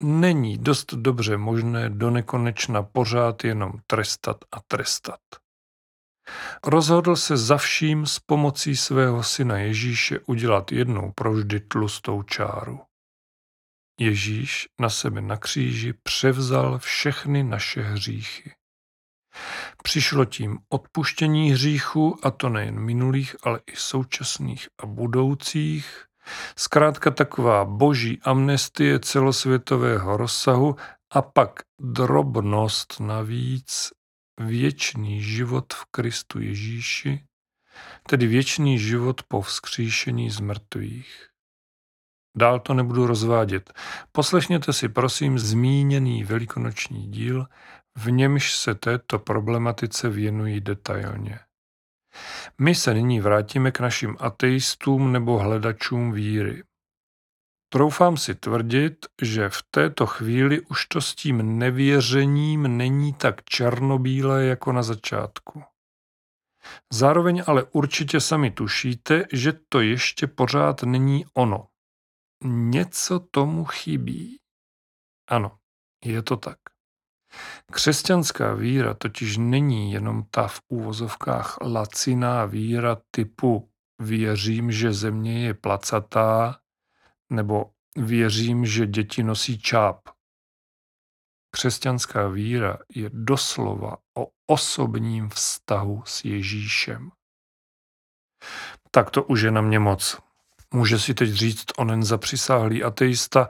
není 0.02 0.58
dost 0.58 0.94
dobře 0.94 1.36
možné 1.36 1.90
do 1.90 2.10
nekonečna 2.10 2.82
pořád 2.82 3.44
jenom 3.44 3.72
trestat 3.86 4.36
a 4.52 4.60
trestat. 4.68 5.20
Rozhodl 6.64 7.16
se 7.16 7.36
za 7.36 7.56
vším 7.56 8.06
s 8.06 8.18
pomocí 8.18 8.76
svého 8.76 9.22
syna 9.22 9.58
Ježíše 9.58 10.18
udělat 10.26 10.72
jednou 10.72 11.12
provždy 11.12 11.60
tlustou 11.60 12.22
čáru. 12.22 12.80
Ježíš 14.00 14.68
na 14.80 14.90
sebe 14.90 15.20
na 15.20 15.36
kříži 15.36 15.92
převzal 16.02 16.78
všechny 16.78 17.42
naše 17.42 17.82
hříchy. 17.82 18.54
Přišlo 19.82 20.24
tím 20.24 20.58
odpuštění 20.68 21.50
hříchů, 21.50 22.18
a 22.22 22.30
to 22.30 22.48
nejen 22.48 22.80
minulých, 22.80 23.36
ale 23.42 23.60
i 23.66 23.76
současných 23.76 24.68
a 24.82 24.86
budoucích, 24.86 26.06
Zkrátka 26.58 27.10
taková 27.10 27.64
boží 27.64 28.20
amnestie 28.22 29.00
celosvětového 29.00 30.16
rozsahu 30.16 30.76
a 31.10 31.22
pak 31.22 31.50
drobnost 31.80 33.00
navíc 33.00 33.90
věčný 34.40 35.22
život 35.22 35.72
v 35.72 35.84
Kristu 35.90 36.40
Ježíši, 36.40 37.24
tedy 38.08 38.26
věčný 38.26 38.78
život 38.78 39.22
po 39.22 39.42
vzkříšení 39.42 40.30
z 40.30 40.40
mrtvých. 40.40 41.28
Dál 42.36 42.60
to 42.60 42.74
nebudu 42.74 43.06
rozvádět. 43.06 43.72
Poslechněte 44.12 44.72
si 44.72 44.88
prosím 44.88 45.38
zmíněný 45.38 46.24
velikonoční 46.24 47.10
díl, 47.10 47.46
v 47.96 48.10
němž 48.10 48.56
se 48.56 48.74
této 48.74 49.18
problematice 49.18 50.08
věnují 50.08 50.60
detailně. 50.60 51.38
My 52.58 52.74
se 52.74 52.94
nyní 52.94 53.20
vrátíme 53.20 53.70
k 53.72 53.80
našim 53.80 54.16
ateistům 54.20 55.12
nebo 55.12 55.38
hledačům 55.38 56.12
víry. 56.12 56.62
Troufám 57.68 58.16
si 58.16 58.34
tvrdit, 58.34 59.06
že 59.22 59.48
v 59.48 59.62
této 59.70 60.06
chvíli 60.06 60.60
už 60.60 60.86
to 60.86 61.00
s 61.00 61.14
tím 61.14 61.58
nevěřením 61.58 62.76
není 62.76 63.12
tak 63.12 63.44
černobílé 63.44 64.44
jako 64.44 64.72
na 64.72 64.82
začátku. 64.82 65.62
Zároveň 66.92 67.42
ale 67.46 67.64
určitě 67.64 68.20
sami 68.20 68.50
tušíte, 68.50 69.24
že 69.32 69.52
to 69.68 69.80
ještě 69.80 70.26
pořád 70.26 70.82
není 70.82 71.24
ono. 71.34 71.68
Něco 72.44 73.20
tomu 73.20 73.64
chybí. 73.64 74.36
Ano, 75.30 75.58
je 76.04 76.22
to 76.22 76.36
tak. 76.36 76.58
Křesťanská 77.72 78.54
víra 78.54 78.94
totiž 78.94 79.36
není 79.36 79.92
jenom 79.92 80.24
ta 80.30 80.48
v 80.48 80.60
úvozovkách 80.68 81.58
laciná 81.60 82.44
víra 82.44 82.96
typu 83.10 83.70
věřím, 84.02 84.72
že 84.72 84.92
země 84.92 85.46
je 85.46 85.54
placatá 85.54 86.60
nebo 87.30 87.70
věřím, 87.96 88.66
že 88.66 88.86
děti 88.86 89.22
nosí 89.22 89.58
čáp. 89.58 90.08
Křesťanská 91.50 92.28
víra 92.28 92.78
je 92.94 93.10
doslova 93.12 93.96
o 94.18 94.28
osobním 94.46 95.28
vztahu 95.28 96.02
s 96.06 96.24
Ježíšem. 96.24 97.10
Tak 98.90 99.10
to 99.10 99.24
už 99.24 99.42
je 99.42 99.50
na 99.50 99.60
mě 99.60 99.78
moc. 99.78 100.20
Může 100.74 100.98
si 100.98 101.14
teď 101.14 101.30
říct 101.30 101.64
onen 101.76 102.02
zapřisáhlý 102.02 102.84
ateista 102.84 103.48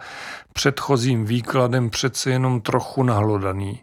předchozím 0.52 1.24
výkladem 1.24 1.90
přece 1.90 2.30
jenom 2.30 2.60
trochu 2.60 3.02
nahlodaný. 3.02 3.82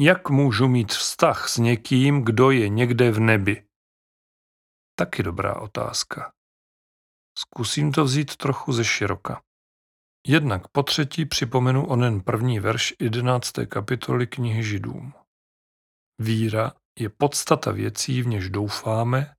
Jak 0.00 0.30
můžu 0.30 0.68
mít 0.68 0.92
vztah 0.92 1.48
s 1.48 1.58
někým, 1.58 2.24
kdo 2.24 2.50
je 2.50 2.68
někde 2.68 3.10
v 3.10 3.20
nebi? 3.20 3.64
Taky 4.94 5.22
dobrá 5.22 5.54
otázka. 5.54 6.32
Zkusím 7.38 7.92
to 7.92 8.04
vzít 8.04 8.36
trochu 8.36 8.72
ze 8.72 8.84
široka. 8.84 9.42
Jednak 10.26 10.68
po 10.68 10.82
třetí 10.82 11.24
připomenu 11.24 11.86
onen 11.86 12.20
první 12.20 12.60
verš 12.60 12.94
11. 13.00 13.52
kapitoly 13.68 14.26
knihy 14.26 14.62
Židům. 14.62 15.12
Víra 16.18 16.72
je 16.98 17.08
podstata 17.08 17.72
věcí, 17.72 18.22
v 18.22 18.26
něž 18.26 18.50
doufáme, 18.50 19.34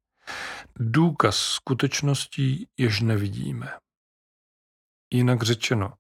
důkaz 0.76 1.38
skutečností, 1.38 2.68
jež 2.78 3.02
nevidíme. 3.02 3.80
Jinak 5.14 5.44
řečeno, 5.44 5.94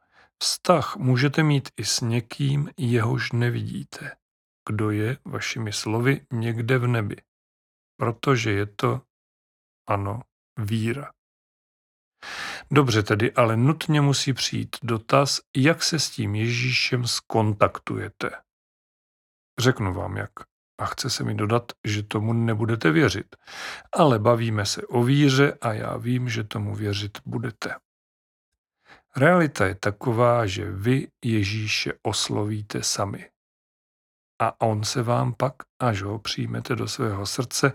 vztah 0.43 0.97
můžete 0.97 1.43
mít 1.43 1.69
i 1.77 1.85
s 1.85 2.01
někým, 2.01 2.69
jehož 2.77 3.31
nevidíte. 3.31 4.15
Kdo 4.69 4.91
je, 4.91 5.17
vašimi 5.25 5.73
slovy, 5.73 6.25
někde 6.33 6.77
v 6.77 6.87
nebi. 6.87 7.15
protože 7.97 8.51
je 8.51 8.65
to, 8.65 9.01
ano, 9.87 10.21
víra. 10.59 11.11
Dobře 12.71 13.03
tedy, 13.03 13.33
ale 13.33 13.57
nutně 13.57 14.01
musí 14.01 14.33
přijít 14.33 14.75
dotaz, 14.83 15.41
jak 15.57 15.83
se 15.83 15.99
s 15.99 16.09
tím 16.09 16.35
Ježíšem 16.35 17.07
skontaktujete. 17.07 18.29
Řeknu 19.59 19.93
vám 19.93 20.17
jak. 20.17 20.31
A 20.79 20.85
chce 20.85 21.09
se 21.09 21.23
mi 21.23 21.35
dodat, 21.35 21.71
že 21.87 22.03
tomu 22.03 22.33
nebudete 22.33 22.91
věřit. 22.91 23.35
Ale 23.95 24.19
bavíme 24.19 24.65
se 24.65 24.81
o 24.87 25.03
víře 25.03 25.57
a 25.61 25.73
já 25.73 25.97
vím, 25.97 26.29
že 26.29 26.43
tomu 26.43 26.75
věřit 26.75 27.17
budete. 27.25 27.75
Realita 29.15 29.65
je 29.65 29.75
taková, 29.75 30.45
že 30.45 30.71
vy 30.71 31.07
Ježíše 31.25 31.93
oslovíte 32.01 32.83
sami. 32.83 33.29
A 34.41 34.61
on 34.61 34.83
se 34.83 35.03
vám 35.03 35.33
pak, 35.33 35.53
až 35.79 36.01
ho 36.01 36.19
přijmete 36.19 36.75
do 36.75 36.87
svého 36.87 37.25
srdce, 37.25 37.73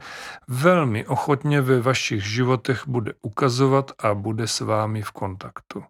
velmi 0.48 1.07
ochotně 1.07 1.61
ve 1.61 1.81
vašich 1.81 2.24
životech 2.24 2.88
bude 2.88 3.12
ukazovat 3.22 3.92
a 3.98 4.14
bude 4.14 4.48
s 4.48 4.61
vámi 4.61 5.03
v 5.03 5.11
kontaktu. 5.11 5.85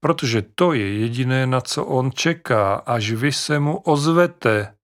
Protože 0.00 0.42
to 0.42 0.72
je 0.72 0.98
jediné, 0.98 1.46
na 1.46 1.60
co 1.60 1.84
on 1.84 2.12
čeká, 2.12 2.74
až 2.74 3.10
vy 3.10 3.32
se 3.32 3.58
mu 3.58 3.78
ozvete 3.78 4.74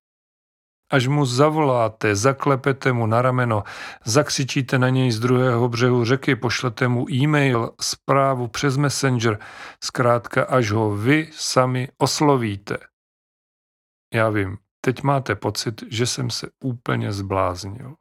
Až 0.90 1.06
mu 1.06 1.26
zavoláte, 1.26 2.14
zaklepete 2.14 2.92
mu 2.92 3.06
na 3.06 3.22
rameno, 3.22 3.62
zakřičíte 4.04 4.78
na 4.78 4.88
něj 4.88 5.10
z 5.10 5.20
druhého 5.20 5.68
břehu 5.68 6.04
řeky, 6.04 6.36
pošlete 6.36 6.88
mu 6.88 7.10
e-mail, 7.10 7.74
zprávu 7.80 8.48
přes 8.48 8.76
Messenger, 8.76 9.38
zkrátka 9.84 10.44
až 10.44 10.70
ho 10.70 10.96
vy 10.96 11.30
sami 11.32 11.88
oslovíte. 11.98 12.78
Já 14.14 14.30
vím, 14.30 14.58
teď 14.86 15.02
máte 15.02 15.34
pocit, 15.34 15.82
že 15.90 16.06
jsem 16.06 16.30
se 16.30 16.48
úplně 16.64 17.12
zbláznil. 17.12 17.94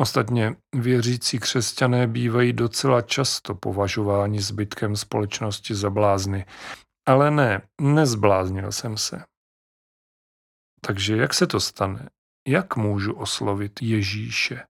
Ostatně 0.00 0.56
věřící 0.74 1.38
křesťané 1.38 2.06
bývají 2.06 2.52
docela 2.52 3.02
často 3.02 3.54
považováni 3.54 4.40
zbytkem 4.40 4.96
společnosti 4.96 5.74
za 5.74 5.90
blázny. 5.90 6.46
Ale 7.08 7.30
ne, 7.30 7.68
nezbláznil 7.80 8.72
jsem 8.72 8.96
se. 8.96 9.24
Takže 10.86 11.16
jak 11.16 11.34
se 11.34 11.46
to 11.46 11.60
stane? 11.60 12.08
Jak 12.48 12.76
můžu 12.76 13.12
oslovit 13.12 13.82
Ježíše? 13.82 14.66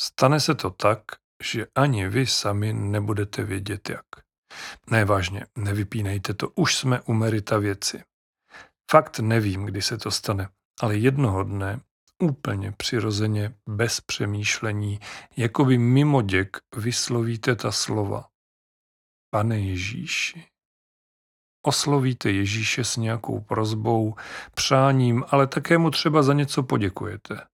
Stane 0.00 0.40
se 0.40 0.54
to 0.54 0.70
tak, 0.70 1.02
že 1.42 1.66
ani 1.74 2.08
vy 2.08 2.26
sami 2.26 2.72
nebudete 2.72 3.44
vědět 3.44 3.90
jak. 3.90 4.06
Ne, 4.90 5.04
vážně, 5.04 5.46
nevypínejte 5.58 6.34
to, 6.34 6.48
už 6.48 6.76
jsme 6.76 7.00
u 7.00 7.12
merita 7.12 7.58
věci. 7.58 8.02
Fakt 8.92 9.18
nevím, 9.18 9.64
kdy 9.64 9.82
se 9.82 9.98
to 9.98 10.10
stane, 10.10 10.48
ale 10.80 10.96
jednoho 10.96 11.42
dne, 11.42 11.80
úplně 12.22 12.72
přirozeně, 12.72 13.54
bez 13.68 14.00
přemýšlení, 14.00 15.00
jako 15.36 15.64
by 15.64 15.78
mimo 15.78 16.22
děk 16.22 16.56
vyslovíte 16.76 17.56
ta 17.56 17.72
slova. 17.72 18.28
Pane 19.30 19.60
Ježíši, 19.60 20.46
oslovíte 21.66 22.30
Ježíše 22.30 22.84
s 22.84 22.96
nějakou 22.96 23.40
prozbou, 23.40 24.14
přáním, 24.54 25.24
ale 25.28 25.46
také 25.46 25.78
mu 25.78 25.90
třeba 25.90 26.22
za 26.22 26.32
něco 26.32 26.62
poděkujete. 26.62 27.46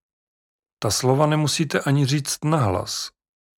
Ta 0.82 0.90
slova 0.90 1.26
nemusíte 1.26 1.80
ani 1.80 2.06
říct 2.06 2.44
nahlas, 2.44 3.10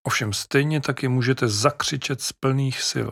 ovšem 0.06 0.32
stejně 0.32 0.80
taky 0.80 1.08
můžete 1.08 1.48
zakřičet 1.48 2.20
z 2.20 2.32
plných 2.32 2.82
sil. 2.90 3.10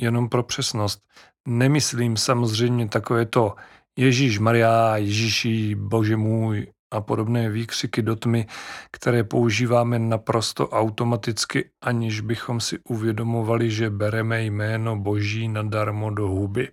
Jenom 0.00 0.28
pro 0.28 0.42
přesnost, 0.42 1.02
nemyslím 1.48 2.16
samozřejmě 2.16 2.88
takové 2.88 3.26
to 3.26 3.54
Ježíš 3.98 4.38
Maria, 4.38 4.96
Ježíši, 4.96 5.74
Bože 5.74 6.16
můj, 6.16 6.66
a 6.90 7.00
podobné 7.00 7.50
výkřiky 7.50 8.02
do 8.02 8.16
tmy, 8.16 8.46
které 8.92 9.24
používáme 9.24 9.98
naprosto 9.98 10.68
automaticky, 10.68 11.70
aniž 11.84 12.20
bychom 12.20 12.60
si 12.60 12.78
uvědomovali, 12.88 13.70
že 13.70 13.90
bereme 13.90 14.44
jméno 14.44 14.96
Boží 14.96 15.48
nadarmo 15.48 16.10
do 16.10 16.28
huby. 16.28 16.72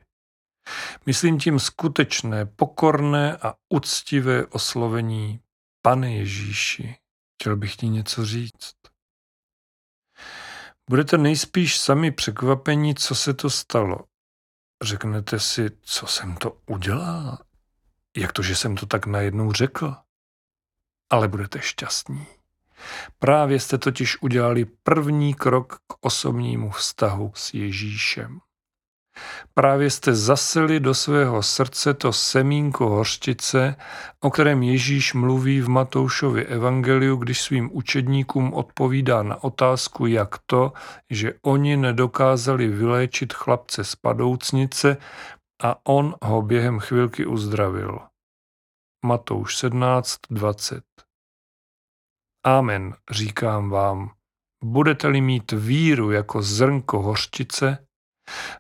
Myslím 1.06 1.40
tím 1.40 1.60
skutečné, 1.60 2.46
pokorné 2.46 3.38
a 3.38 3.54
uctivé 3.70 4.46
oslovení 4.46 5.40
Pane 5.82 6.16
Ježíši. 6.16 6.96
Chtěl 7.42 7.56
bych 7.58 7.76
ti 7.76 7.88
něco 7.88 8.26
říct. 8.26 8.83
Budete 10.90 11.18
nejspíš 11.18 11.80
sami 11.80 12.12
překvapení, 12.12 12.96
co 12.96 13.16
se 13.16 13.34
to 13.34 13.50
stalo. 13.50 14.00
Řeknete 14.84 15.40
si, 15.40 15.70
co 15.82 16.08
jsem 16.08 16.36
to 16.36 16.58
udělal? 16.66 17.38
Jak 18.18 18.32
to, 18.32 18.42
že 18.42 18.56
jsem 18.56 18.76
to 18.76 18.86
tak 18.86 19.06
najednou 19.06 19.52
řekl? 19.52 19.96
Ale 21.10 21.28
budete 21.28 21.62
šťastní. 21.62 22.28
Právě 23.20 23.60
jste 23.60 23.78
totiž 23.78 24.22
udělali 24.22 24.66
první 24.66 25.34
krok 25.34 25.76
k 25.88 26.06
osobnímu 26.06 26.70
vztahu 26.70 27.32
s 27.36 27.54
Ježíšem. 27.54 28.40
Právě 29.54 29.90
jste 29.90 30.16
zasili 30.16 30.80
do 30.80 30.94
svého 30.94 31.44
srdce 31.44 31.94
to 31.94 32.14
semínko 32.14 32.90
hořčice, 32.90 33.76
o 34.20 34.30
kterém 34.30 34.64
Ježíš 34.64 35.14
mluví 35.14 35.62
v 35.62 35.70
Matoušově 35.70 36.46
evangeliu, 36.46 37.16
když 37.16 37.42
svým 37.42 37.70
učedníkům 37.74 38.54
odpovídá 38.54 39.24
na 39.24 39.44
otázku, 39.44 40.06
jak 40.06 40.36
to, 40.46 40.74
že 41.10 41.34
oni 41.42 41.78
nedokázali 41.78 42.68
vyléčit 42.68 43.34
chlapce 43.34 43.84
z 43.84 43.96
padoucnice 43.96 44.98
a 45.64 45.76
on 45.84 46.16
ho 46.22 46.42
během 46.42 46.80
chvilky 46.80 47.26
uzdravil. 47.26 48.00
Matouš 49.06 49.58
17, 49.58 50.18
20 50.30 50.84
Amen, 52.46 52.96
říkám 53.12 53.70
vám, 53.70 54.12
budete-li 54.64 55.22
mít 55.22 55.52
víru 55.52 56.12
jako 56.12 56.42
zrnko 56.42 57.02
hořčice, 57.02 57.88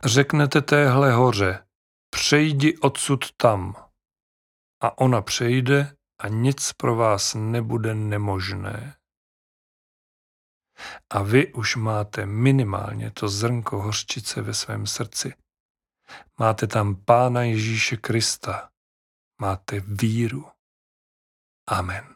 řeknete 0.03 0.61
téhle 0.61 1.11
hoře, 1.11 1.65
přejdi 2.09 2.77
odsud 2.77 3.31
tam. 3.37 3.75
A 4.81 4.97
ona 4.97 5.21
přejde 5.21 5.95
a 6.19 6.27
nic 6.27 6.73
pro 6.73 6.95
vás 6.95 7.35
nebude 7.35 7.95
nemožné. 7.95 8.97
A 11.09 11.23
vy 11.23 11.53
už 11.53 11.75
máte 11.75 12.25
minimálně 12.25 13.11
to 13.11 13.29
zrnko 13.29 13.81
hořčice 13.81 14.41
ve 14.41 14.53
svém 14.53 14.87
srdci. 14.87 15.33
Máte 16.39 16.67
tam 16.67 16.95
Pána 16.95 17.43
Ježíše 17.43 17.97
Krista. 17.97 18.69
Máte 19.41 19.79
víru. 19.79 20.51
Amen. 21.67 22.12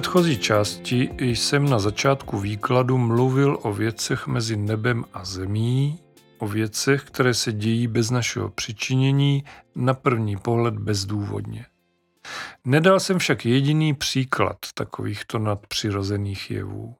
Předchozí 0.00 0.38
části 0.38 1.10
jsem 1.18 1.70
na 1.70 1.78
začátku 1.78 2.38
výkladu 2.38 2.98
mluvil 2.98 3.58
o 3.62 3.72
věcech 3.72 4.26
mezi 4.26 4.56
nebem 4.56 5.04
a 5.12 5.24
zemí, 5.24 5.98
o 6.38 6.48
věcech, 6.48 7.04
které 7.04 7.34
se 7.34 7.52
dějí 7.52 7.86
bez 7.86 8.10
našeho 8.10 8.50
přičinění, 8.50 9.44
na 9.74 9.94
první 9.94 10.36
pohled 10.36 10.74
bezdůvodně. 10.74 11.66
Nedal 12.64 13.00
jsem 13.00 13.18
však 13.18 13.46
jediný 13.46 13.94
příklad 13.94 14.56
takovýchto 14.74 15.38
nadpřirozených 15.38 16.50
jevů. 16.50 16.96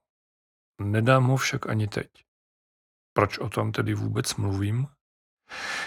Nedám 0.83 1.27
ho 1.27 1.37
však 1.37 1.69
ani 1.69 1.87
teď. 1.87 2.09
Proč 3.13 3.39
o 3.39 3.49
tom 3.49 3.73
tedy 3.73 3.95
vůbec 3.95 4.37
mluvím? 4.37 4.87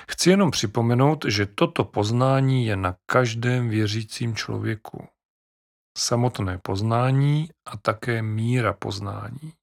Chci 0.10 0.30
jenom 0.30 0.52
připomenout, 0.52 1.26
že 1.28 1.46
toto 1.46 1.84
poznání 1.84 2.66
je 2.66 2.76
na 2.76 2.96
každém 3.06 3.70
věřícím 3.70 4.36
člověku 4.36 5.08
samotné 5.98 6.58
poznání 6.58 7.50
a 7.66 7.78
také 7.78 8.22
míra 8.22 8.74
poznání. 8.74 9.54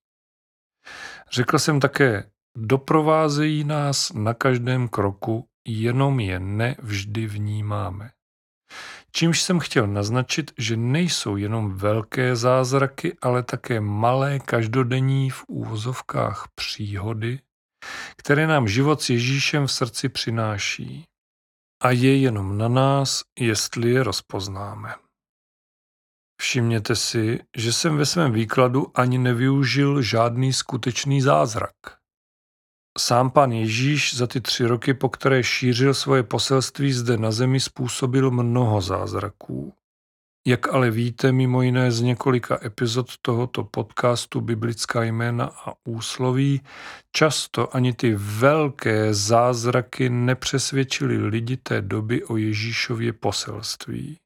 Řekl 1.33 1.59
jsem 1.59 1.81
také, 1.81 2.31
doprovázejí 2.57 3.65
nás 3.65 4.13
na 4.13 4.35
každém 4.35 4.89
kroku, 4.89 5.47
jenom 5.69 6.21
je 6.21 6.41
nevždy 6.41 7.27
vnímáme. 7.27 8.11
Čímž 9.13 9.43
jsem 9.43 9.59
chtěl 9.59 9.87
naznačit, 9.87 10.53
že 10.59 10.77
nejsou 10.77 11.37
jenom 11.37 11.75
velké 11.75 12.37
zázraky, 12.37 13.17
ale 13.23 13.43
také 13.43 13.81
malé 13.81 14.39
každodenní 14.39 15.31
v 15.31 15.45
úvozovkách 15.49 16.49
příhody, 16.55 17.41
které 18.17 18.47
nám 18.47 18.69
život 18.69 19.03
s 19.03 19.11
Ježíšem 19.11 19.67
v 19.67 19.73
srdci 19.73 20.09
přináší. 20.09 21.05
A 21.83 21.91
je 21.91 22.17
jenom 22.17 22.59
na 22.59 22.69
nás, 22.69 23.23
jestli 23.39 23.91
je 23.91 24.03
rozpoznáme. 24.03 24.95
Všimněte 26.41 26.97
si, 26.97 27.41
že 27.57 27.73
jsem 27.73 27.97
ve 27.97 28.07
svém 28.07 28.33
výkladu 28.33 28.87
ani 28.95 29.19
nevyužil 29.19 30.03
žádný 30.03 30.53
skutečný 30.53 31.21
zázrak. 31.21 31.75
Sám 32.99 33.31
pan 33.31 33.53
Ježíš 33.53 34.17
za 34.17 34.27
ty 34.27 34.41
tři 34.41 34.67
roky, 34.67 34.95
po 34.95 35.09
které 35.09 35.43
šířil 35.43 35.95
svoje 35.95 36.23
poselství 36.23 36.93
zde 36.93 37.17
na 37.17 37.31
zemi, 37.31 37.61
způsobil 37.61 38.31
mnoho 38.31 38.81
zázraků. 38.81 39.73
Jak 40.47 40.75
ale 40.75 40.91
víte, 40.91 41.33
mimo 41.33 41.63
jiné 41.63 41.93
z 41.93 42.01
několika 42.01 42.59
epizod 42.65 43.07
tohoto 43.23 43.65
podcastu 43.65 44.41
Biblická 44.41 45.03
jména 45.03 45.45
a 45.45 45.73
úsloví, 45.85 46.61
často 47.13 47.77
ani 47.77 47.93
ty 47.93 48.15
velké 48.15 49.15
zázraky 49.15 50.11
nepřesvědčili 50.11 51.29
lidi 51.29 51.57
té 51.57 51.83
doby 51.83 52.25
o 52.25 52.37
Ježíšově 52.37 53.13
poselství. 53.13 54.19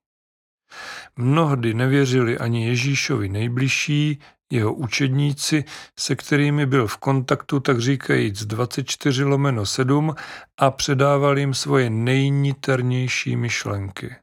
Mnohdy 1.16 1.74
nevěřili 1.74 2.38
ani 2.38 2.66
Ježíšovi 2.66 3.28
nejbližší, 3.28 4.18
jeho 4.52 4.74
učedníci, 4.74 5.64
se 5.98 6.16
kterými 6.16 6.66
byl 6.66 6.86
v 6.86 6.96
kontaktu 6.96 7.60
tak 7.60 7.80
říkajíc 7.80 8.44
24 8.44 9.24
lomeno 9.24 9.66
7 9.66 10.14
a 10.56 10.70
předával 10.70 11.38
jim 11.38 11.54
svoje 11.54 11.90
nejniternější 11.90 13.36
myšlenky. 13.36 14.16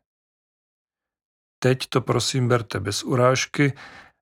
Teď 1.60 1.80
to 1.90 2.02
prosím 2.02 2.48
berte 2.48 2.80
bez 2.80 3.04
urážky, 3.04 3.74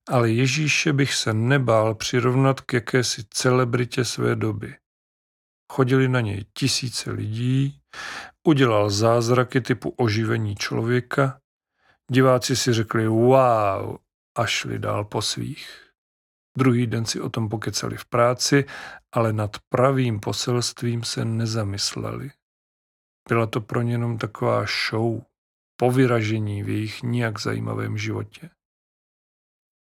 ale 0.10 0.32
Ježíše 0.32 0.94
bych 0.94 1.14
se 1.14 1.34
nebál 1.34 1.96
přirovnat 1.96 2.62
k 2.62 2.74
jakési 2.74 3.24
celebritě 3.30 4.06
své 4.06 4.36
doby. 4.36 4.76
Chodili 5.72 6.08
na 6.08 6.22
něj 6.22 6.46
tisíce 6.54 7.12
lidí, 7.12 7.80
udělal 8.48 8.90
zázraky 8.90 9.62
typu 9.62 9.90
oživení 9.90 10.56
člověka, 10.56 11.40
diváci 12.12 12.56
si 12.56 12.74
řekli 12.74 13.08
wow 13.08 13.98
a 14.38 14.46
šli 14.46 14.80
dál 14.80 15.06
po 15.06 15.22
svých. 15.22 15.88
Druhý 16.58 16.88
den 16.88 17.06
si 17.06 17.22
o 17.22 17.30
tom 17.30 17.50
pokecali 17.50 17.98
v 17.98 18.06
práci, 18.06 18.66
ale 19.12 19.34
nad 19.34 19.58
pravým 19.70 20.20
poselstvím 20.20 21.04
se 21.04 21.26
nezamysleli. 21.26 22.32
Byla 23.30 23.46
to 23.46 23.62
pro 23.62 23.82
ně 23.82 23.94
jenom 23.94 24.18
taková 24.18 24.66
show, 24.90 25.22
povyražení 25.80 26.64
v 26.64 26.70
jejich 26.70 27.04
nijak 27.04 27.40
zajímavém 27.40 27.98
životě. 27.98 28.50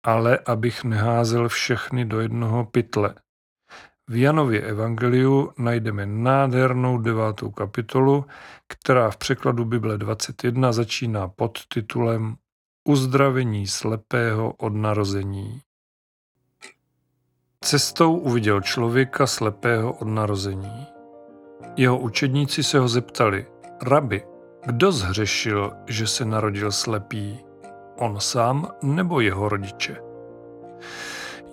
Ale 0.05 0.39
abych 0.39 0.83
neházel 0.83 1.49
všechny 1.49 2.05
do 2.05 2.19
jednoho 2.19 2.65
pytle. 2.65 3.15
V 4.11 4.15
Janově 4.15 4.61
evangeliu 4.61 5.51
najdeme 5.57 6.05
nádhernou 6.05 6.97
devátou 6.97 7.51
kapitolu, 7.51 8.25
která 8.67 9.09
v 9.09 9.17
překladu 9.17 9.65
Bible 9.65 9.97
21 9.97 10.71
začíná 10.71 11.27
pod 11.27 11.59
titulem 11.73 12.35
Uzdravení 12.83 13.67
slepého 13.67 14.53
od 14.53 14.73
narození. 14.73 15.61
Cestou 17.63 18.17
uviděl 18.17 18.61
člověka 18.61 19.27
slepého 19.27 19.93
od 19.93 20.07
narození. 20.07 20.87
Jeho 21.77 21.99
učedníci 21.99 22.63
se 22.63 22.79
ho 22.79 22.87
zeptali, 22.87 23.47
rabi, 23.81 24.23
kdo 24.65 24.91
zhřešil, 24.91 25.73
že 25.87 26.07
se 26.07 26.25
narodil 26.25 26.71
slepý? 26.71 27.39
On 27.97 28.19
sám 28.19 28.67
nebo 28.83 29.19
jeho 29.19 29.49
rodiče? 29.49 29.97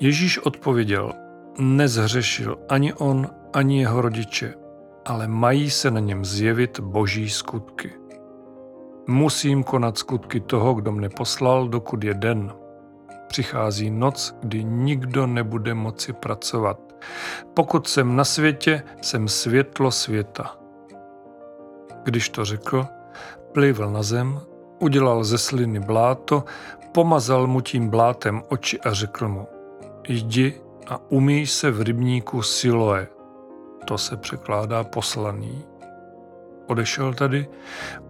Ježíš 0.00 0.38
odpověděl, 0.38 1.27
nezhřešil 1.58 2.58
ani 2.68 2.94
on, 2.94 3.26
ani 3.52 3.80
jeho 3.80 4.00
rodiče, 4.00 4.54
ale 5.06 5.28
mají 5.28 5.70
se 5.70 5.90
na 5.90 6.00
něm 6.00 6.24
zjevit 6.24 6.80
boží 6.80 7.30
skutky. 7.30 7.92
Musím 9.06 9.64
konat 9.64 9.98
skutky 9.98 10.40
toho, 10.40 10.74
kdo 10.74 10.92
mne 10.92 11.08
poslal, 11.08 11.68
dokud 11.68 12.04
je 12.04 12.14
den. 12.14 12.52
Přichází 13.26 13.90
noc, 13.90 14.34
kdy 14.42 14.64
nikdo 14.64 15.26
nebude 15.26 15.74
moci 15.74 16.12
pracovat. 16.12 16.80
Pokud 17.54 17.88
jsem 17.88 18.16
na 18.16 18.24
světě, 18.24 18.82
jsem 19.00 19.28
světlo 19.28 19.90
světa. 19.90 20.56
Když 22.04 22.28
to 22.28 22.44
řekl, 22.44 22.86
plivl 23.52 23.90
na 23.90 24.02
zem, 24.02 24.40
udělal 24.78 25.24
ze 25.24 25.38
sliny 25.38 25.80
bláto, 25.80 26.44
pomazal 26.92 27.46
mu 27.46 27.60
tím 27.60 27.88
blátem 27.88 28.42
oči 28.48 28.80
a 28.80 28.92
řekl 28.92 29.28
mu, 29.28 29.46
jdi 30.08 30.60
a 30.88 31.00
umíj 31.08 31.46
se 31.46 31.70
v 31.70 31.80
rybníku 31.80 32.42
Siloe. 32.42 33.08
To 33.84 33.98
se 33.98 34.16
překládá 34.16 34.84
poslaný. 34.84 35.64
Odešel 36.66 37.14
tady, 37.14 37.48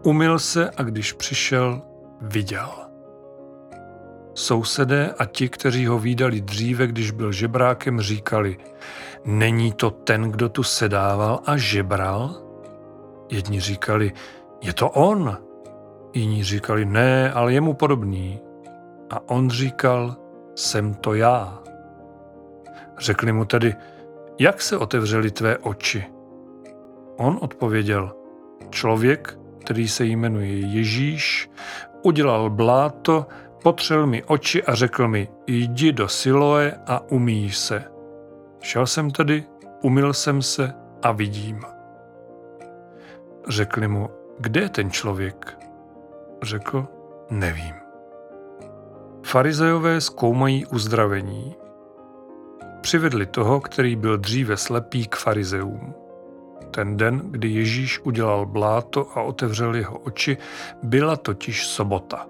umyl 0.03 0.39
se 0.39 0.71
a 0.71 0.83
když 0.83 1.13
přišel, 1.13 1.83
viděl. 2.21 2.69
Sousedé 4.35 5.15
a 5.19 5.25
ti, 5.25 5.49
kteří 5.49 5.87
ho 5.87 5.99
výdali 5.99 6.41
dříve, 6.41 6.87
když 6.87 7.11
byl 7.11 7.33
žebrákem, 7.33 8.01
říkali, 8.01 8.57
není 9.25 9.73
to 9.73 9.91
ten, 9.91 10.23
kdo 10.23 10.49
tu 10.49 10.63
sedával 10.63 11.41
a 11.47 11.57
žebral? 11.57 12.43
Jedni 13.31 13.61
říkali, 13.61 14.13
je 14.63 14.73
to 14.73 14.91
on. 14.91 15.39
Jiní 16.15 16.45
říkali, 16.45 16.85
ne, 16.85 17.33
ale 17.33 17.53
je 17.53 17.61
mu 17.61 17.75
podobný. 17.75 18.41
A 19.11 19.29
on 19.29 19.51
říkal, 19.51 20.17
jsem 20.55 20.95
to 20.95 21.15
já. 21.15 21.63
Řekli 22.99 23.33
mu 23.33 23.45
tedy, 23.45 23.75
jak 24.39 24.63
se 24.63 24.77
otevřely 24.77 25.31
tvé 25.31 25.59
oči? 25.59 26.05
On 27.17 27.39
odpověděl, 27.41 28.13
člověk, 28.71 29.39
který 29.61 29.89
se 29.89 30.05
jmenuje 30.05 30.59
Ježíš, 30.59 31.51
udělal 32.03 32.51
bláto, 32.51 33.27
potřel 33.63 34.07
mi 34.07 34.25
oči 34.25 34.65
a 34.65 34.75
řekl 34.75 35.09
mi, 35.09 35.29
jdi 35.47 35.93
do 35.93 36.09
Siloe 36.09 36.81
a 36.87 37.11
umíj 37.11 37.51
se. 37.51 37.85
Šel 38.61 38.87
jsem 38.87 39.11
tedy, 39.11 39.45
umyl 39.83 40.13
jsem 40.13 40.43
se 40.43 40.73
a 41.03 41.13
vidím. 41.13 41.61
Řekli 43.49 43.89
mu, 43.89 44.11
kde 44.39 44.61
je 44.61 44.69
ten 44.69 44.91
člověk? 44.91 45.59
Řekl, 46.43 46.87
nevím. 47.31 47.75
Farizejové 49.23 50.01
zkoumají 50.01 50.67
uzdravení. 50.67 51.57
Přivedli 52.89 53.27
toho, 53.27 53.61
který 53.61 53.97
byl 53.97 54.19
dříve 54.19 54.57
slepý 54.57 55.07
k 55.07 55.17
farizeům. 55.17 55.95
Ten 56.71 56.97
den, 56.97 57.23
kdy 57.25 57.49
Ježíš 57.49 58.01
udělal 58.05 58.47
bláto 58.47 59.07
a 59.15 59.23
otevřel 59.23 59.75
jeho 59.75 59.99
oči, 59.99 60.37
byla 60.83 61.17
totiž 61.17 61.67
sobota. 61.67 62.27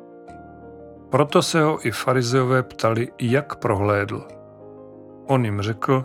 Proto 1.10 1.42
se 1.42 1.62
ho 1.62 1.86
i 1.86 1.90
farizeové 1.90 2.62
ptali, 2.62 3.08
jak 3.20 3.56
prohlédl. 3.56 4.28
On 5.26 5.44
jim 5.44 5.62
řekl, 5.62 6.04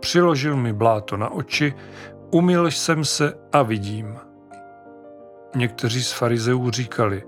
přiložil 0.00 0.56
mi 0.56 0.72
bláto 0.72 1.16
na 1.16 1.30
oči, 1.30 1.74
umyl 2.30 2.66
jsem 2.66 3.04
se 3.04 3.34
a 3.52 3.62
vidím. 3.62 4.18
Někteří 5.56 6.02
z 6.02 6.12
farizeů 6.12 6.70
říkali, 6.70 7.22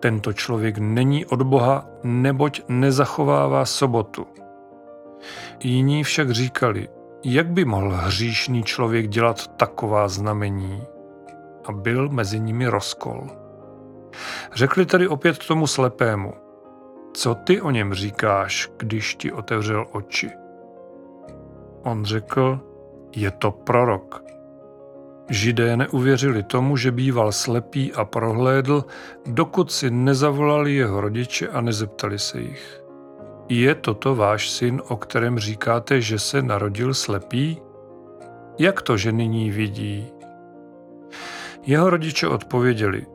tento 0.00 0.32
člověk 0.32 0.78
není 0.78 1.26
od 1.26 1.42
Boha, 1.42 1.86
neboť 2.02 2.62
nezachovává 2.68 3.64
sobotu. 3.64 4.26
Jiní 5.60 6.04
však 6.04 6.30
říkali, 6.30 6.88
jak 7.24 7.46
by 7.46 7.64
mohl 7.64 7.90
hříšný 7.90 8.62
člověk 8.62 9.08
dělat 9.08 9.46
taková 9.46 10.08
znamení? 10.08 10.82
A 11.64 11.72
byl 11.72 12.08
mezi 12.08 12.40
nimi 12.40 12.66
rozkol. 12.66 13.26
Řekli 14.54 14.86
tedy 14.86 15.08
opět 15.08 15.38
tomu 15.38 15.66
slepému, 15.66 16.34
co 17.14 17.34
ty 17.34 17.60
o 17.60 17.70
něm 17.70 17.94
říkáš, 17.94 18.70
když 18.76 19.14
ti 19.14 19.32
otevřel 19.32 19.86
oči? 19.92 20.30
On 21.82 22.04
řekl, 22.04 22.60
je 23.16 23.30
to 23.30 23.50
prorok. 23.50 24.22
Židé 25.30 25.76
neuvěřili 25.76 26.42
tomu, 26.42 26.76
že 26.76 26.92
býval 26.92 27.32
slepý 27.32 27.94
a 27.94 28.04
prohlédl, 28.04 28.84
dokud 29.26 29.72
si 29.72 29.90
nezavolali 29.90 30.74
jeho 30.74 31.00
rodiče 31.00 31.48
a 31.48 31.60
nezeptali 31.60 32.18
se 32.18 32.40
jich. 32.40 32.85
Je 33.48 33.74
toto 33.74 34.14
váš 34.14 34.50
syn, 34.50 34.82
o 34.88 34.96
kterém 34.96 35.38
říkáte, 35.38 36.00
že 36.00 36.18
se 36.18 36.42
narodil 36.42 36.94
slepý? 36.94 37.58
Jak 38.58 38.82
to, 38.82 38.96
že 38.96 39.12
nyní 39.12 39.50
vidí? 39.50 40.06
Jeho 41.66 41.90
rodiče 41.90 42.28
odpověděli, 42.28 43.06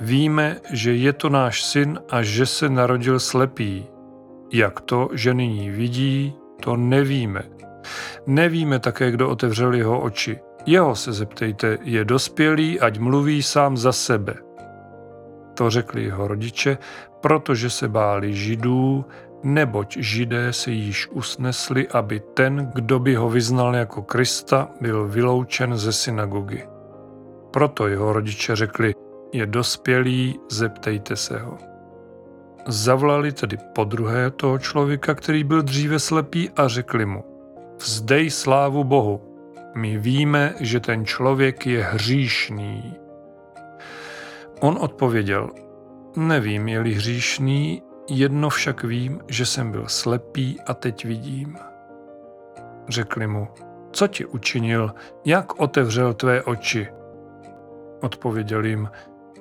víme, 0.00 0.56
že 0.72 0.94
je 0.94 1.12
to 1.12 1.28
náš 1.28 1.62
syn 1.64 2.00
a 2.10 2.22
že 2.22 2.46
se 2.46 2.68
narodil 2.68 3.20
slepý. 3.20 3.86
Jak 4.52 4.80
to, 4.80 5.08
že 5.12 5.34
nyní 5.34 5.70
vidí, 5.70 6.34
to 6.60 6.76
nevíme. 6.76 7.42
Nevíme 8.26 8.78
také, 8.78 9.10
kdo 9.10 9.28
otevřel 9.28 9.74
jeho 9.74 10.00
oči. 10.00 10.38
Jeho 10.66 10.96
se 10.96 11.12
zeptejte, 11.12 11.78
je 11.82 12.04
dospělý, 12.04 12.80
ať 12.80 12.98
mluví 12.98 13.42
sám 13.42 13.76
za 13.76 13.92
sebe. 13.92 14.34
To 15.54 15.70
řekli 15.70 16.04
jeho 16.04 16.28
rodiče, 16.28 16.78
protože 17.20 17.70
se 17.70 17.88
báli 17.88 18.34
židů, 18.34 19.04
neboť 19.42 19.96
židé 19.96 20.52
se 20.52 20.70
již 20.70 21.08
usnesli, 21.10 21.88
aby 21.88 22.20
ten, 22.20 22.70
kdo 22.74 22.98
by 22.98 23.14
ho 23.14 23.28
vyznal 23.28 23.76
jako 23.76 24.02
Krista, 24.02 24.68
byl 24.80 25.08
vyloučen 25.08 25.76
ze 25.76 25.92
synagogy. 25.92 26.62
Proto 27.50 27.88
jeho 27.88 28.12
rodiče 28.12 28.56
řekli, 28.56 28.94
je 29.32 29.46
dospělý, 29.46 30.40
zeptejte 30.50 31.16
se 31.16 31.38
ho. 31.38 31.58
Zavolali 32.66 33.32
tedy 33.32 33.56
po 33.74 33.84
druhé 33.84 34.30
toho 34.30 34.58
člověka, 34.58 35.14
který 35.14 35.44
byl 35.44 35.62
dříve 35.62 35.98
slepý 35.98 36.50
a 36.50 36.68
řekli 36.68 37.06
mu, 37.06 37.24
vzdej 37.80 38.30
slávu 38.30 38.84
Bohu, 38.84 39.20
my 39.74 39.98
víme, 39.98 40.54
že 40.60 40.80
ten 40.80 41.06
člověk 41.06 41.66
je 41.66 41.84
hříšný. 41.84 42.96
On 44.60 44.78
odpověděl, 44.80 45.50
nevím, 46.16 46.68
je-li 46.68 46.94
hříšný, 46.94 47.82
jedno 48.08 48.50
však 48.50 48.84
vím, 48.84 49.20
že 49.28 49.46
jsem 49.46 49.70
byl 49.70 49.84
slepý 49.88 50.60
a 50.66 50.74
teď 50.74 51.04
vidím. 51.04 51.56
Řekli 52.88 53.26
mu, 53.26 53.48
co 53.92 54.06
ti 54.06 54.24
učinil, 54.24 54.94
jak 55.24 55.60
otevřel 55.60 56.14
tvé 56.14 56.42
oči? 56.42 56.88
Odpověděl 58.00 58.64
jim, 58.64 58.90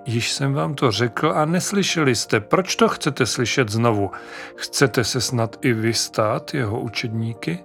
již 0.05 0.31
jsem 0.31 0.53
vám 0.53 0.75
to 0.75 0.91
řekl 0.91 1.31
a 1.35 1.45
neslyšeli 1.45 2.15
jste, 2.15 2.39
proč 2.39 2.75
to 2.75 2.87
chcete 2.87 3.25
slyšet 3.25 3.69
znovu? 3.69 4.11
Chcete 4.55 5.03
se 5.03 5.21
snad 5.21 5.55
i 5.61 5.73
vy 5.73 5.93
stát 5.93 6.53
jeho 6.53 6.79
učedníky? 6.79 7.63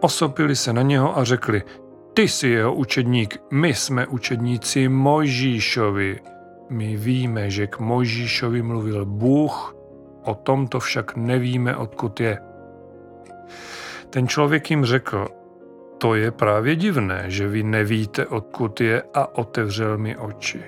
Osopili 0.00 0.56
se 0.56 0.72
na 0.72 0.82
něho 0.82 1.18
a 1.18 1.24
řekli, 1.24 1.62
ty 2.14 2.28
jsi 2.28 2.48
jeho 2.48 2.74
učedník, 2.74 3.36
my 3.50 3.74
jsme 3.74 4.06
učedníci 4.06 4.88
Mojžíšovi. 4.88 6.20
My 6.70 6.96
víme, 6.96 7.50
že 7.50 7.66
k 7.66 7.78
Mojžíšovi 7.78 8.62
mluvil 8.62 9.04
Bůh, 9.04 9.76
o 10.26 10.34
tomto 10.34 10.80
však 10.80 11.16
nevíme, 11.16 11.76
odkud 11.76 12.20
je. 12.20 12.38
Ten 14.10 14.28
člověk 14.28 14.70
jim 14.70 14.84
řekl, 14.84 15.28
to 15.98 16.14
je 16.14 16.30
právě 16.30 16.76
divné, 16.76 17.24
že 17.26 17.48
vy 17.48 17.62
nevíte, 17.62 18.26
odkud 18.26 18.80
je 18.80 19.02
a 19.14 19.38
otevřel 19.38 19.98
mi 19.98 20.16
oči. 20.16 20.62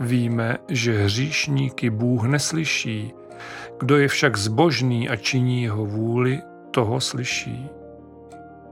Víme, 0.00 0.58
že 0.68 1.02
hříšníky 1.02 1.90
Bůh 1.90 2.24
neslyší, 2.24 3.14
kdo 3.80 3.96
je 3.96 4.08
však 4.08 4.36
zbožný 4.36 5.08
a 5.08 5.16
činí 5.16 5.62
jeho 5.62 5.86
vůli, 5.86 6.40
toho 6.70 7.00
slyší. 7.00 7.68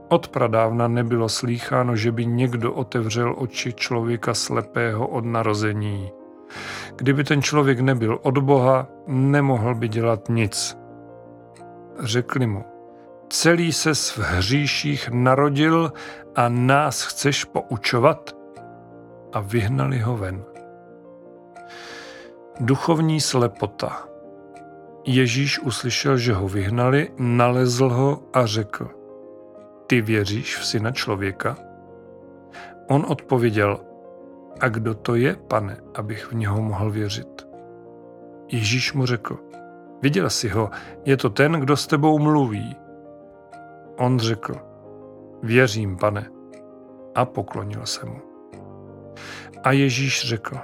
Od 0.09 0.27
pradávna 0.27 0.87
nebylo 0.87 1.29
slýcháno, 1.29 1.95
že 1.95 2.11
by 2.11 2.25
někdo 2.25 2.73
otevřel 2.73 3.35
oči 3.37 3.73
člověka 3.73 4.33
slepého 4.33 5.07
od 5.07 5.25
narození. 5.25 6.11
Kdyby 6.97 7.23
ten 7.23 7.41
člověk 7.41 7.79
nebyl 7.79 8.19
od 8.21 8.37
Boha, 8.37 8.87
nemohl 9.07 9.75
by 9.75 9.87
dělat 9.87 10.29
nic. 10.29 10.77
Řekli 11.99 12.47
mu, 12.47 12.65
celý 13.29 13.73
se 13.73 13.93
v 13.93 14.17
hříších 14.17 15.09
narodil 15.09 15.93
a 16.35 16.49
nás 16.49 17.03
chceš 17.03 17.45
poučovat? 17.45 18.35
A 19.33 19.39
vyhnali 19.39 19.99
ho 19.99 20.17
ven. 20.17 20.43
Duchovní 22.59 23.21
slepota. 23.21 24.07
Ježíš 25.05 25.59
uslyšel, 25.59 26.17
že 26.17 26.33
ho 26.33 26.47
vyhnali, 26.47 27.11
nalezl 27.17 27.89
ho 27.89 28.23
a 28.33 28.45
řekl, 28.45 28.89
ty 29.87 30.01
věříš 30.01 30.57
v 30.57 30.65
syna 30.65 30.91
člověka? 30.91 31.57
On 32.87 33.05
odpověděl, 33.07 33.79
a 34.59 34.69
kdo 34.69 34.93
to 34.93 35.15
je, 35.15 35.35
pane, 35.47 35.77
abych 35.95 36.31
v 36.31 36.35
něho 36.35 36.61
mohl 36.61 36.91
věřit? 36.91 37.47
Ježíš 38.51 38.93
mu 38.93 39.05
řekl, 39.05 39.37
viděl 40.01 40.29
jsi 40.29 40.49
ho, 40.49 40.69
je 41.05 41.17
to 41.17 41.29
ten, 41.29 41.51
kdo 41.51 41.77
s 41.77 41.87
tebou 41.87 42.19
mluví. 42.19 42.75
On 43.97 44.19
řekl, 44.19 44.55
věřím, 45.43 45.97
pane, 45.97 46.29
a 47.15 47.25
poklonil 47.25 47.85
se 47.85 48.05
mu. 48.05 48.21
A 49.63 49.71
Ježíš 49.71 50.27
řekl, 50.27 50.57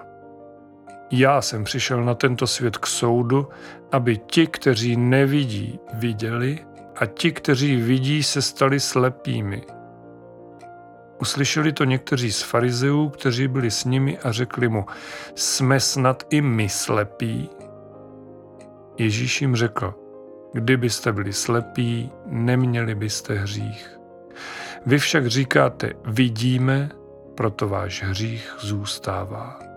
já 1.12 1.42
jsem 1.42 1.64
přišel 1.64 2.04
na 2.04 2.16
tento 2.16 2.48
svět 2.48 2.78
k 2.78 2.88
soudu, 2.88 3.48
aby 3.92 4.18
ti, 4.18 4.48
kteří 4.48 4.98
nevidí, 4.98 5.80
viděli 5.94 6.66
a 6.96 7.06
ti, 7.06 7.32
kteří 7.32 7.76
vidí, 7.76 8.24
se 8.24 8.42
stali 8.42 8.80
slepými. 8.80 9.64
Uslyšeli 11.22 11.74
to 11.74 11.84
někteří 11.84 12.32
z 12.32 12.42
farizeů, 12.42 13.10
kteří 13.10 13.48
byli 13.48 13.72
s 13.72 13.86
nimi 13.86 14.18
a 14.18 14.32
řekli 14.32 14.70
mu, 14.70 14.86
jsme 15.36 15.80
snad 15.80 16.24
i 16.30 16.42
my 16.42 16.70
slepí? 16.70 17.50
Ježíš 18.98 19.42
jim 19.42 19.56
řekl, 19.56 19.94
kdybyste 20.54 21.12
byli 21.12 21.34
slepí, 21.34 22.12
neměli 22.26 22.96
byste 22.96 23.34
hřích. 23.34 24.00
Vy 24.86 25.00
však 25.00 25.28
říkáte, 25.28 25.94
vidíme, 26.06 26.90
proto 27.36 27.70
váš 27.70 28.04
hřích 28.04 28.56
zůstává. 28.60 29.73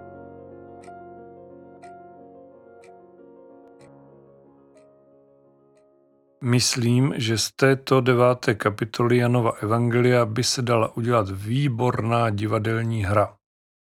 Myslím, 6.41 7.15
že 7.17 7.39
z 7.39 7.53
této 7.53 8.01
deváté 8.01 8.55
kapitoly 8.55 9.17
Janova 9.17 9.51
Evangelia 9.51 10.27
by 10.27 10.45
se 10.45 10.63
dala 10.63 10.97
udělat 10.97 11.31
výborná 11.31 12.31
divadelní 12.31 13.05
hra. 13.05 13.37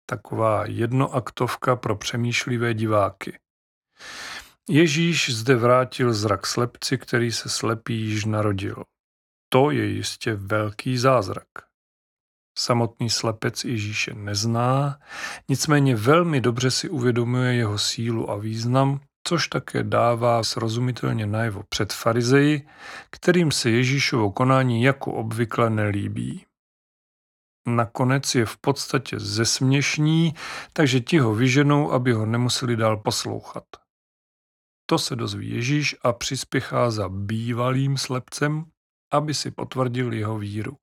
Taková 0.06 0.66
jednoaktovka 0.66 1.76
pro 1.76 1.96
přemýšlivé 1.96 2.74
diváky. 2.74 3.38
Ježíš 4.68 5.34
zde 5.34 5.56
vrátil 5.56 6.12
zrak 6.12 6.46
slepci, 6.46 6.98
který 6.98 7.32
se 7.32 7.48
slepý 7.48 8.00
již 8.00 8.24
narodil. 8.24 8.84
To 9.48 9.70
je 9.70 9.86
jistě 9.86 10.34
velký 10.34 10.98
zázrak. 10.98 11.48
Samotný 12.58 13.10
slepec 13.10 13.64
Ježíše 13.64 14.14
nezná, 14.14 14.98
nicméně 15.48 15.96
velmi 15.96 16.40
dobře 16.40 16.70
si 16.70 16.88
uvědomuje 16.88 17.54
jeho 17.54 17.78
sílu 17.78 18.30
a 18.30 18.36
význam 18.36 19.00
což 19.24 19.48
také 19.48 19.82
dává 19.82 20.44
srozumitelně 20.44 21.26
najevo 21.26 21.62
před 21.68 21.92
farizeji, 21.92 22.68
kterým 23.10 23.50
se 23.50 23.70
Ježíšovo 23.70 24.32
konání 24.32 24.82
jako 24.82 25.12
obvykle 25.12 25.70
nelíbí. 25.70 26.46
Nakonec 27.66 28.34
je 28.34 28.46
v 28.46 28.56
podstatě 28.56 29.18
zesměšní, 29.20 30.34
takže 30.72 31.00
ti 31.00 31.18
ho 31.18 31.34
vyženou, 31.34 31.92
aby 31.92 32.12
ho 32.12 32.26
nemuseli 32.26 32.76
dál 32.76 32.96
poslouchat. 32.96 33.64
To 34.86 34.98
se 34.98 35.16
dozví 35.16 35.50
Ježíš 35.50 35.96
a 36.02 36.12
přispěchá 36.12 36.90
za 36.90 37.08
bývalým 37.08 37.96
slepcem, 37.96 38.64
aby 39.12 39.34
si 39.34 39.50
potvrdil 39.50 40.12
jeho 40.12 40.38
víru. 40.38 40.76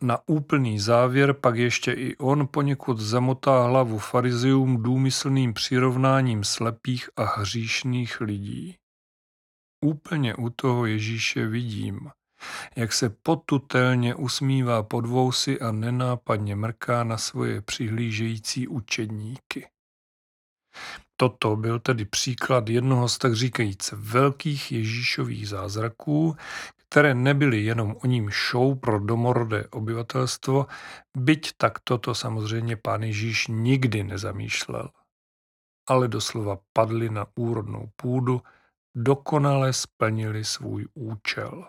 Na 0.00 0.18
úplný 0.26 0.78
závěr 0.78 1.32
pak 1.32 1.56
ještě 1.56 1.92
i 1.92 2.16
on 2.16 2.48
poněkud 2.50 3.00
zamotá 3.00 3.62
hlavu 3.62 3.98
farizeům 3.98 4.82
důmyslným 4.82 5.54
přirovnáním 5.54 6.44
slepých 6.44 7.10
a 7.16 7.24
hříšných 7.24 8.20
lidí. 8.20 8.76
Úplně 9.84 10.34
u 10.34 10.50
toho 10.50 10.86
Ježíše 10.86 11.46
vidím, 11.46 12.10
jak 12.76 12.92
se 12.92 13.10
potutelně 13.10 14.14
usmívá 14.14 14.82
pod 14.82 15.06
vousy 15.06 15.60
a 15.60 15.72
nenápadně 15.72 16.56
mrká 16.56 17.04
na 17.04 17.18
svoje 17.18 17.62
přihlížející 17.62 18.68
učedníky. 18.68 19.68
Toto 21.16 21.56
byl 21.56 21.78
tedy 21.78 22.04
příklad 22.04 22.68
jednoho 22.68 23.08
z 23.08 23.18
tak 23.18 23.34
říkajíc 23.34 23.94
velkých 23.96 24.72
Ježíšových 24.72 25.48
zázraků, 25.48 26.36
které 26.96 27.14
nebyly 27.14 27.64
jenom 27.64 27.96
o 28.04 28.06
ním 28.06 28.30
show 28.50 28.78
pro 28.78 29.00
domorodé 29.00 29.68
obyvatelstvo, 29.68 30.66
byť 31.16 31.52
tak 31.56 31.78
toto 31.84 32.14
samozřejmě 32.14 32.76
pán 32.76 33.02
Ježíš 33.02 33.46
nikdy 33.46 34.04
nezamýšlel. 34.04 34.90
Ale 35.88 36.08
doslova 36.08 36.58
padly 36.72 37.10
na 37.10 37.26
úrodnou 37.36 37.90
půdu, 37.96 38.42
dokonale 38.94 39.72
splnili 39.72 40.44
svůj 40.44 40.86
účel. 40.94 41.68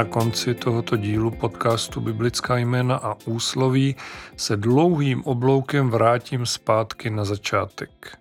Na 0.00 0.04
konci 0.04 0.54
tohoto 0.54 0.96
dílu 0.96 1.30
podcastu 1.30 2.00
Biblická 2.00 2.56
jména 2.56 2.96
a 2.96 3.16
úsloví 3.24 3.96
se 4.36 4.56
dlouhým 4.56 5.24
obloukem 5.24 5.90
vrátím 5.90 6.46
zpátky 6.46 7.10
na 7.10 7.24
začátek. 7.24 8.18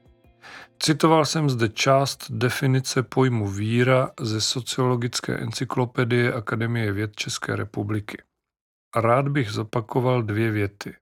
Citoval 0.79 1.25
jsem 1.25 1.49
zde 1.49 1.69
část 1.69 2.31
definice 2.31 3.03
pojmu 3.03 3.47
víra 3.47 4.11
ze 4.21 4.41
sociologické 4.41 5.37
encyklopedie 5.37 6.33
Akademie 6.33 6.91
věd 6.91 7.15
České 7.15 7.55
republiky. 7.55 8.17
Rád 8.95 9.27
bych 9.27 9.51
zopakoval 9.51 10.23
dvě 10.23 10.51
věty. 10.51 10.95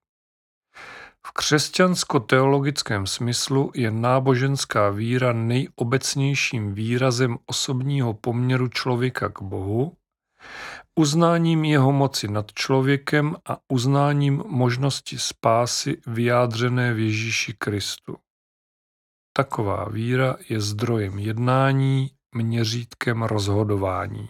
V 1.28 1.34
křesťansko-teologickém 1.34 3.06
smyslu 3.06 3.72
je 3.76 3.92
náboženská 3.92 4.90
víra 4.90 5.34
nejobecnějším 5.34 6.74
výrazem 6.74 7.38
osobního 7.46 8.14
poměru 8.14 8.68
člověka 8.68 9.30
k 9.30 9.42
Bohu 9.42 9.94
uznáním 10.96 11.66
jeho 11.66 11.92
moci 11.92 12.28
nad 12.28 12.52
člověkem 12.54 13.36
a 13.46 13.58
uznáním 13.68 14.44
možnosti 14.48 15.20
spásy 15.20 16.02
vyjádřené 16.08 16.94
v 16.94 17.00
Ježíši 17.00 17.54
Kristu. 17.54 18.18
taková 19.38 19.86
víra 19.90 20.38
je 20.50 20.62
zdrojem 20.62 21.20
jednání, 21.20 22.12
měřítkem 22.36 23.24
rozhodování. 23.24 24.28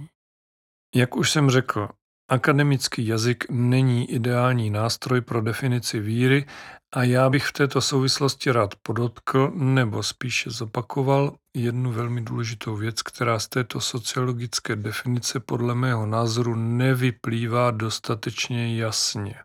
Jak 0.96 1.16
už 1.16 1.32
jsem 1.32 1.50
řekl, 1.50 1.90
akademický 2.30 3.08
jazyk 3.08 3.46
není 3.50 4.12
ideální 4.12 4.70
nástroj 4.70 5.22
pro 5.22 5.42
definici 5.42 6.00
víry 6.00 6.46
a 6.94 7.04
já 7.04 7.30
bych 7.30 7.46
v 7.46 7.54
této 7.54 7.82
souvislosti 7.82 8.52
rád 8.52 8.76
podotkl 8.76 9.52
nebo 9.56 10.04
spíše 10.04 10.50
zopakoval 10.50 11.36
jednu 11.58 11.92
velmi 11.92 12.22
důležitou 12.22 12.76
věc, 12.76 13.02
která 13.02 13.40
z 13.40 13.48
této 13.48 13.82
sociologické 13.82 14.76
definice 14.76 15.40
podle 15.40 15.76
mého 15.76 16.06
názoru 16.06 16.56
nevyplývá 16.56 17.72
dostatečně 17.72 18.78
jasně. 18.78 19.36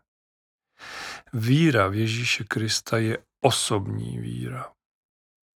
Víra 1.33 1.87
v 1.87 1.95
Ježíše 1.95 2.43
Krista 2.43 2.97
je 2.97 3.17
osobní 3.41 4.19
víra. 4.19 4.71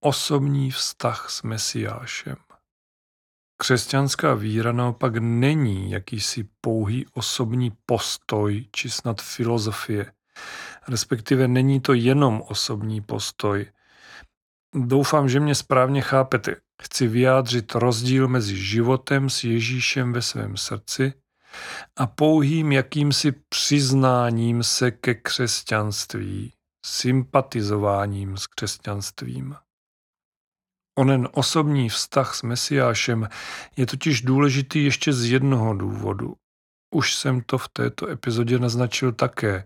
Osobní 0.00 0.70
vztah 0.70 1.30
s 1.30 1.42
Mesiášem. 1.42 2.36
Křesťanská 3.56 4.34
víra 4.34 4.72
naopak 4.72 5.16
není 5.16 5.90
jakýsi 5.90 6.48
pouhý 6.60 7.06
osobní 7.12 7.72
postoj 7.86 8.68
či 8.72 8.90
snad 8.90 9.22
filozofie. 9.22 10.12
Respektive 10.88 11.48
není 11.48 11.80
to 11.80 11.92
jenom 11.92 12.42
osobní 12.48 13.00
postoj. 13.00 13.66
Doufám, 14.78 15.28
že 15.28 15.40
mě 15.40 15.54
správně 15.54 16.02
chápete. 16.02 16.56
Chci 16.82 17.08
vyjádřit 17.08 17.74
rozdíl 17.74 18.28
mezi 18.28 18.56
životem 18.56 19.30
s 19.30 19.44
Ježíšem 19.44 20.12
ve 20.12 20.22
svém 20.22 20.56
srdci 20.56 21.12
a 21.96 22.06
pouhým 22.06 22.72
jakýmsi 22.72 23.32
přiznáním 23.48 24.62
se 24.62 24.90
ke 24.90 25.14
křesťanství, 25.14 26.52
sympatizováním 26.86 28.36
s 28.36 28.46
křesťanstvím. 28.46 29.56
Onen 30.98 31.28
osobní 31.32 31.88
vztah 31.88 32.34
s 32.34 32.42
Mesiášem 32.42 33.28
je 33.76 33.86
totiž 33.86 34.22
důležitý 34.22 34.84
ještě 34.84 35.12
z 35.12 35.30
jednoho 35.30 35.74
důvodu. 35.74 36.34
Už 36.94 37.14
jsem 37.14 37.40
to 37.40 37.58
v 37.58 37.68
této 37.68 38.08
epizodě 38.08 38.58
naznačil 38.58 39.12
také. 39.12 39.64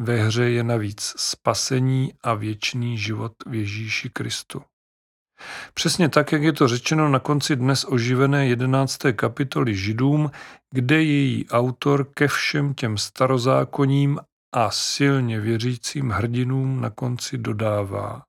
Ve 0.00 0.16
hře 0.16 0.50
je 0.50 0.64
navíc 0.64 1.14
spasení 1.16 2.12
a 2.22 2.34
věčný 2.34 2.98
život 2.98 3.32
v 3.46 3.54
Ježíši 3.54 4.10
Kristu. 4.10 4.62
Přesně 5.74 6.08
tak, 6.08 6.32
jak 6.32 6.42
je 6.42 6.52
to 6.52 6.68
řečeno 6.68 7.08
na 7.08 7.18
konci 7.18 7.56
dnes 7.56 7.84
oživené 7.88 8.46
11. 8.46 8.98
kapitoly 9.12 9.74
Židům, 9.74 10.30
kde 10.70 11.02
její 11.02 11.48
autor 11.48 12.06
ke 12.14 12.28
všem 12.28 12.74
těm 12.74 12.98
starozákonním 12.98 14.20
a 14.54 14.70
silně 14.70 15.40
věřícím 15.40 16.10
hrdinům 16.10 16.80
na 16.80 16.90
konci 16.90 17.38
dodává. 17.38 18.22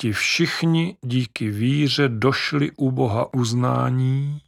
Ti 0.00 0.12
všichni 0.12 0.96
díky 1.04 1.50
víře 1.50 2.08
došli 2.08 2.70
u 2.76 2.90
Boha 2.90 3.34
uznání, 3.34 4.40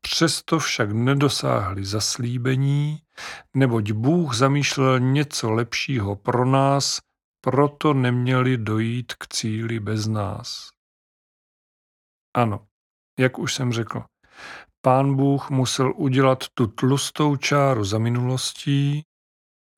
přesto 0.00 0.58
však 0.58 0.92
nedosáhli 0.92 1.84
zaslíbení, 1.84 3.00
neboť 3.54 3.90
Bůh 3.92 4.34
zamýšlel 4.34 5.00
něco 5.00 5.50
lepšího 5.50 6.16
pro 6.16 6.44
nás, 6.44 7.00
proto 7.40 7.94
neměli 7.94 8.56
dojít 8.56 9.14
k 9.14 9.28
cíli 9.28 9.80
bez 9.80 10.06
nás. 10.06 10.68
Ano, 12.36 12.66
jak 13.18 13.38
už 13.38 13.54
jsem 13.54 13.72
řekl, 13.72 14.04
pán 14.80 15.16
Bůh 15.16 15.50
musel 15.50 15.92
udělat 15.96 16.44
tu 16.54 16.66
tlustou 16.66 17.36
čáru 17.36 17.84
za 17.84 17.98
minulostí, 17.98 19.02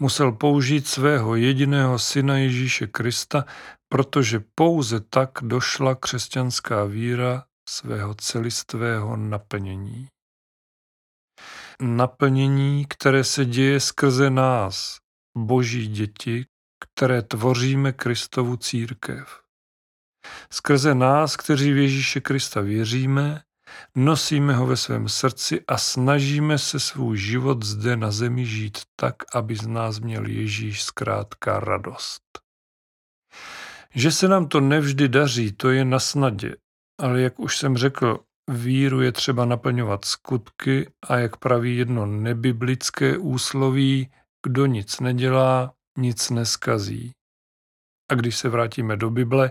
musel 0.03 0.33
použít 0.33 0.87
svého 0.87 1.37
jediného 1.37 1.99
syna 1.99 2.39
Ježíše 2.39 2.87
Krista, 2.87 3.45
protože 3.89 4.41
pouze 4.55 5.01
tak 5.01 5.31
došla 5.43 5.95
křesťanská 5.95 6.85
víra 6.85 7.45
svého 7.69 8.15
celistvého 8.15 9.17
naplnění. 9.17 10.09
Naplnění, 11.83 12.87
které 12.89 13.25
se 13.25 13.45
děje 13.45 13.81
skrze 13.81 14.31
nás, 14.31 14.97
boží 15.37 15.87
děti, 15.87 16.47
které 16.85 17.23
tvoříme 17.23 17.93
Kristovu 17.93 18.57
církev. 18.57 19.41
Skrze 20.53 20.95
nás, 20.95 21.37
kteří 21.37 21.73
v 21.73 21.77
Ježíše 21.77 22.21
Krista 22.21 22.61
věříme, 22.61 23.43
nosíme 23.97 24.55
ho 24.55 24.67
ve 24.67 24.77
svém 24.77 25.09
srdci 25.09 25.65
a 25.69 25.79
snažíme 25.79 26.59
se 26.59 26.81
svůj 26.81 27.19
život 27.19 27.63
zde 27.65 27.97
na 27.97 28.11
zemi 28.11 28.47
žít 28.47 28.79
tak, 28.97 29.17
aby 29.35 29.57
z 29.57 29.67
nás 29.67 29.99
měl 29.99 30.27
Ježíš 30.27 30.83
zkrátka 30.83 31.61
radost. 31.61 32.23
Že 33.95 34.13
se 34.13 34.29
nám 34.29 34.49
to 34.49 34.61
nevždy 34.61 35.09
daří, 35.09 35.53
to 35.53 35.71
je 35.71 35.85
na 35.85 35.99
snadě, 35.99 36.57
ale 37.01 37.21
jak 37.21 37.41
už 37.41 37.59
jsem 37.59 37.77
řekl, 37.77 38.25
víru 38.49 39.01
je 39.01 39.13
třeba 39.13 39.45
naplňovat 39.45 40.05
skutky 40.05 40.91
a 41.09 41.17
jak 41.17 41.37
praví 41.37 41.77
jedno 41.77 42.07
nebiblické 42.07 43.19
úsloví, 43.19 44.11
kdo 44.47 44.67
nic 44.67 45.01
nedělá, 45.01 45.73
nic 45.99 46.31
neskazí. 46.31 47.13
A 48.11 48.15
když 48.15 48.37
se 48.37 48.49
vrátíme 48.49 48.97
do 48.97 49.11
Bible, 49.11 49.51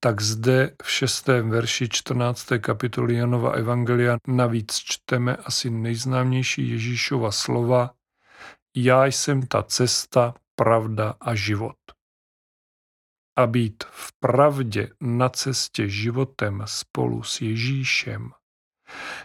tak 0.00 0.20
zde 0.20 0.70
v 0.82 0.90
šestém 0.90 1.50
verši 1.50 1.88
14. 1.88 2.46
kapitoly 2.60 3.14
Janova 3.14 3.52
Evangelia 3.52 4.16
navíc 4.28 4.74
čteme 4.74 5.36
asi 5.36 5.70
nejznámější 5.70 6.70
Ježíšova 6.70 7.32
slova 7.32 7.90
Já 8.76 9.06
jsem 9.06 9.46
ta 9.46 9.62
cesta, 9.62 10.34
pravda 10.56 11.14
a 11.20 11.34
život. 11.34 11.76
A 13.36 13.46
být 13.46 13.84
v 13.90 14.12
pravdě 14.20 14.88
na 15.00 15.28
cestě 15.28 15.88
životem 15.88 16.62
spolu 16.66 17.22
s 17.22 17.40
Ježíšem, 17.40 18.30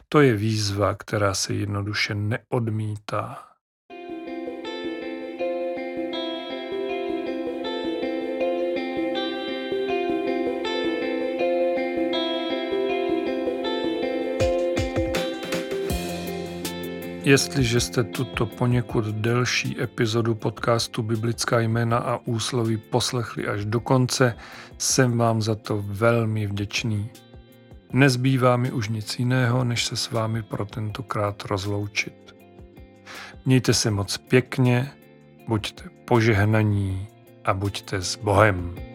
to 0.10 0.22
je 0.22 0.36
výzva, 0.36 0.95
která 0.95 1.34
se 1.34 1.53
jednoduše 1.53 2.16
neodmítá. 2.16 3.49
Jestliže 17.30 17.80
jste 17.80 18.03
tuto 18.03 18.45
poněkud 18.45 19.05
delší 19.05 19.82
epizodu 19.82 20.36
podcastu 20.36 21.03
Biblická 21.03 21.59
jména 21.59 21.97
a 21.97 22.19
úsloví 22.25 22.77
poslechli 22.77 23.47
až 23.47 23.65
do 23.65 23.80
konce, 23.80 24.36
jsem 24.77 25.17
vám 25.17 25.41
za 25.41 25.55
to 25.55 25.84
velmi 25.88 26.47
vděčný. 26.47 27.09
Nezbývá 27.93 28.57
mi 28.57 28.71
už 28.71 28.89
nic 28.89 29.19
jiného, 29.19 29.63
než 29.63 29.86
se 29.86 29.95
s 29.95 30.11
vámi 30.11 30.43
pro 30.43 30.65
tentokrát 30.65 31.45
rozloučit. 31.45 32.36
Mějte 33.45 33.73
se 33.73 33.91
moc 33.91 34.17
pěkně, 34.17 34.91
buďte 35.47 35.84
požehnaní 36.05 37.07
a 37.45 37.53
buďte 37.53 38.01
s 38.01 38.15
Bohem. 38.15 38.88